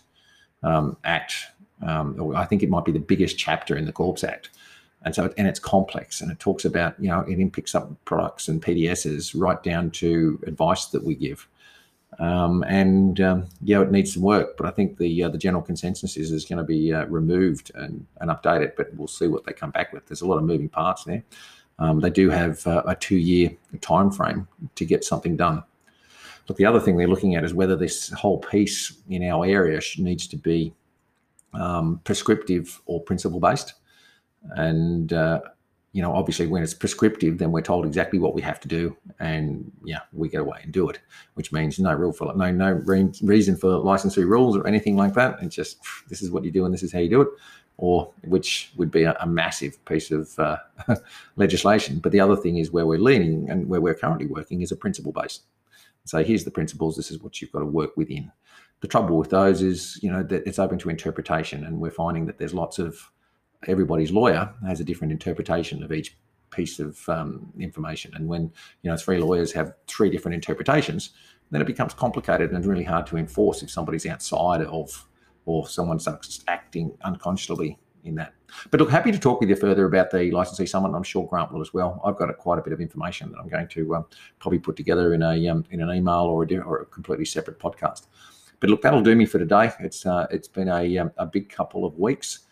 um, 0.62 0.96
act. 1.04 1.34
Um, 1.82 2.34
I 2.34 2.44
think 2.44 2.62
it 2.62 2.70
might 2.70 2.84
be 2.84 2.92
the 2.92 2.98
biggest 2.98 3.36
chapter 3.36 3.76
in 3.76 3.84
the 3.84 3.92
Corps 3.92 4.24
Act. 4.24 4.50
And 5.02 5.14
so, 5.14 5.32
and 5.36 5.46
it's 5.46 5.60
complex 5.60 6.20
and 6.20 6.32
it 6.32 6.40
talks 6.40 6.64
about, 6.64 6.98
you 6.98 7.08
know, 7.08 7.20
it 7.20 7.52
picks 7.52 7.74
up 7.74 7.92
products 8.04 8.48
and 8.48 8.62
PDSs 8.62 9.34
right 9.36 9.62
down 9.62 9.90
to 9.92 10.40
advice 10.46 10.86
that 10.86 11.04
we 11.04 11.14
give. 11.14 11.46
Um, 12.18 12.64
and 12.66 13.20
um, 13.20 13.46
yeah, 13.62 13.82
it 13.82 13.90
needs 13.90 14.14
some 14.14 14.22
work, 14.22 14.56
but 14.56 14.66
I 14.66 14.70
think 14.70 14.96
the 14.96 15.24
uh, 15.24 15.28
the 15.28 15.38
general 15.38 15.62
consensus 15.62 16.16
is 16.16 16.32
is 16.32 16.44
going 16.46 16.58
to 16.58 16.64
be 16.64 16.92
uh, 16.92 17.04
removed 17.06 17.72
and, 17.74 18.06
and 18.20 18.30
updated. 18.30 18.72
But 18.76 18.94
we'll 18.94 19.06
see 19.06 19.26
what 19.26 19.44
they 19.44 19.52
come 19.52 19.70
back 19.70 19.92
with. 19.92 20.06
There's 20.06 20.22
a 20.22 20.26
lot 20.26 20.38
of 20.38 20.44
moving 20.44 20.68
parts 20.68 21.04
there. 21.04 21.22
Um, 21.78 22.00
they 22.00 22.10
do 22.10 22.30
have 22.30 22.66
uh, 22.66 22.82
a 22.86 22.94
two 22.94 23.16
year 23.18 23.50
time 23.80 24.10
frame 24.10 24.48
to 24.74 24.84
get 24.84 25.04
something 25.04 25.36
done. 25.36 25.62
But 26.46 26.56
the 26.56 26.64
other 26.64 26.80
thing 26.80 26.96
they're 26.96 27.08
looking 27.08 27.34
at 27.34 27.44
is 27.44 27.52
whether 27.52 27.76
this 27.76 28.10
whole 28.10 28.38
piece 28.38 28.92
in 29.10 29.22
our 29.24 29.44
area 29.44 29.80
needs 29.98 30.26
to 30.28 30.36
be 30.36 30.72
um, 31.52 32.00
prescriptive 32.04 32.80
or 32.86 33.02
principle 33.02 33.40
based. 33.40 33.74
And 34.50 35.12
uh, 35.12 35.40
you 35.96 36.02
know, 36.02 36.14
obviously 36.14 36.46
when 36.46 36.62
it's 36.62 36.74
prescriptive, 36.74 37.38
then 37.38 37.52
we're 37.52 37.62
told 37.62 37.86
exactly 37.86 38.18
what 38.18 38.34
we 38.34 38.42
have 38.42 38.60
to 38.60 38.68
do, 38.68 38.94
and 39.18 39.72
yeah, 39.82 40.00
we 40.12 40.28
get 40.28 40.42
away 40.42 40.60
and 40.62 40.70
do 40.70 40.90
it, 40.90 41.00
which 41.32 41.52
means 41.52 41.78
no 41.78 41.94
rule 41.94 42.12
for 42.12 42.34
no 42.36 42.50
no 42.50 42.72
re- 42.84 43.10
reason 43.22 43.56
for 43.56 43.78
licensee 43.78 44.24
rules 44.24 44.58
or 44.58 44.66
anything 44.66 44.94
like 44.94 45.14
that. 45.14 45.38
It's 45.40 45.56
just 45.56 45.78
this 46.10 46.20
is 46.20 46.30
what 46.30 46.44
you 46.44 46.50
do 46.50 46.66
and 46.66 46.74
this 46.74 46.82
is 46.82 46.92
how 46.92 46.98
you 46.98 47.08
do 47.08 47.22
it, 47.22 47.28
or 47.78 48.12
which 48.24 48.72
would 48.76 48.90
be 48.90 49.04
a, 49.04 49.16
a 49.20 49.26
massive 49.26 49.82
piece 49.86 50.10
of 50.10 50.38
uh, 50.38 50.58
legislation. 51.36 51.98
But 52.00 52.12
the 52.12 52.20
other 52.20 52.36
thing 52.36 52.58
is 52.58 52.70
where 52.70 52.84
we're 52.84 52.98
leaning 52.98 53.48
and 53.48 53.66
where 53.66 53.80
we're 53.80 53.94
currently 53.94 54.26
working 54.26 54.60
is 54.60 54.72
a 54.72 54.76
principle 54.76 55.12
based. 55.12 55.44
So 56.04 56.22
here's 56.22 56.44
the 56.44 56.50
principles. 56.50 56.94
This 56.94 57.10
is 57.10 57.22
what 57.22 57.40
you've 57.40 57.52
got 57.52 57.60
to 57.60 57.64
work 57.64 57.96
within. 57.96 58.30
The 58.82 58.88
trouble 58.88 59.16
with 59.16 59.30
those 59.30 59.62
is, 59.62 59.98
you 60.02 60.12
know, 60.12 60.22
that 60.24 60.46
it's 60.46 60.58
open 60.58 60.78
to 60.80 60.90
interpretation, 60.90 61.64
and 61.64 61.80
we're 61.80 61.90
finding 61.90 62.26
that 62.26 62.36
there's 62.36 62.52
lots 62.52 62.78
of 62.78 63.10
everybody's 63.66 64.12
lawyer 64.12 64.52
has 64.66 64.80
a 64.80 64.84
different 64.84 65.12
interpretation 65.12 65.82
of 65.82 65.92
each 65.92 66.16
piece 66.50 66.78
of 66.78 67.06
um, 67.08 67.52
information. 67.58 68.12
And 68.14 68.26
when 68.26 68.52
you 68.82 68.90
know 68.90 68.96
three 68.96 69.18
lawyers 69.18 69.52
have 69.52 69.74
three 69.86 70.10
different 70.10 70.34
interpretations, 70.34 71.10
then 71.50 71.60
it 71.60 71.66
becomes 71.66 71.94
complicated 71.94 72.52
and 72.52 72.64
really 72.64 72.84
hard 72.84 73.06
to 73.08 73.16
enforce 73.16 73.62
if 73.62 73.70
somebody's 73.70 74.06
outside 74.06 74.62
of 74.62 75.06
or 75.44 75.68
someone's 75.68 76.08
acting 76.48 76.96
unconsciously 77.02 77.78
in 78.02 78.14
that. 78.16 78.34
But 78.70 78.80
look, 78.80 78.90
happy 78.90 79.12
to 79.12 79.18
talk 79.18 79.40
with 79.40 79.48
you 79.48 79.56
further 79.56 79.86
about 79.86 80.10
the 80.10 80.30
licensee 80.30 80.66
summit. 80.66 80.94
I'm 80.94 81.02
sure 81.02 81.26
Grant 81.26 81.52
will 81.52 81.60
as 81.60 81.74
well. 81.74 82.00
I've 82.04 82.16
got 82.16 82.30
a, 82.30 82.34
quite 82.34 82.58
a 82.58 82.62
bit 82.62 82.72
of 82.72 82.80
information 82.80 83.30
that 83.30 83.38
I'm 83.38 83.48
going 83.48 83.68
to 83.68 83.96
um, 83.96 84.06
probably 84.38 84.58
put 84.58 84.76
together 84.76 85.14
in 85.14 85.22
a 85.22 85.48
um, 85.48 85.64
in 85.70 85.80
an 85.80 85.90
email 85.94 86.24
or 86.24 86.44
a, 86.44 86.58
or 86.58 86.80
a 86.80 86.86
completely 86.86 87.24
separate 87.24 87.58
podcast. 87.58 88.06
But 88.60 88.70
look, 88.70 88.82
that'll 88.82 89.02
do 89.02 89.14
me 89.14 89.26
for 89.26 89.38
today. 89.38 89.72
It's 89.80 90.06
uh, 90.06 90.26
it's 90.30 90.48
been 90.48 90.68
a, 90.68 90.98
um, 90.98 91.10
a 91.18 91.26
big 91.26 91.48
couple 91.48 91.84
of 91.84 91.98
weeks. 91.98 92.45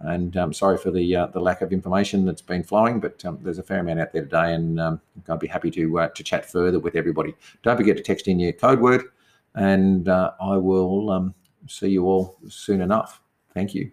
And 0.00 0.36
um, 0.36 0.52
sorry 0.52 0.78
for 0.78 0.90
the 0.90 1.14
uh, 1.14 1.26
the 1.26 1.40
lack 1.40 1.60
of 1.60 1.72
information 1.72 2.24
that's 2.24 2.40
been 2.40 2.62
flowing, 2.62 3.00
but 3.00 3.22
um, 3.24 3.38
there's 3.42 3.58
a 3.58 3.62
fair 3.62 3.80
amount 3.80 4.00
out 4.00 4.12
there 4.12 4.22
today, 4.22 4.54
and 4.54 4.80
um, 4.80 5.00
I'd 5.28 5.38
be 5.38 5.46
happy 5.46 5.70
to 5.72 6.00
uh, 6.00 6.08
to 6.08 6.22
chat 6.22 6.50
further 6.50 6.78
with 6.78 6.96
everybody. 6.96 7.34
Don't 7.62 7.76
forget 7.76 7.98
to 7.98 8.02
text 8.02 8.26
in 8.26 8.40
your 8.40 8.52
code 8.52 8.80
word, 8.80 9.04
and 9.54 10.08
uh, 10.08 10.32
I 10.40 10.56
will 10.56 11.10
um, 11.10 11.34
see 11.68 11.88
you 11.88 12.06
all 12.06 12.38
soon 12.48 12.80
enough. 12.80 13.20
Thank 13.52 13.74
you. 13.74 13.92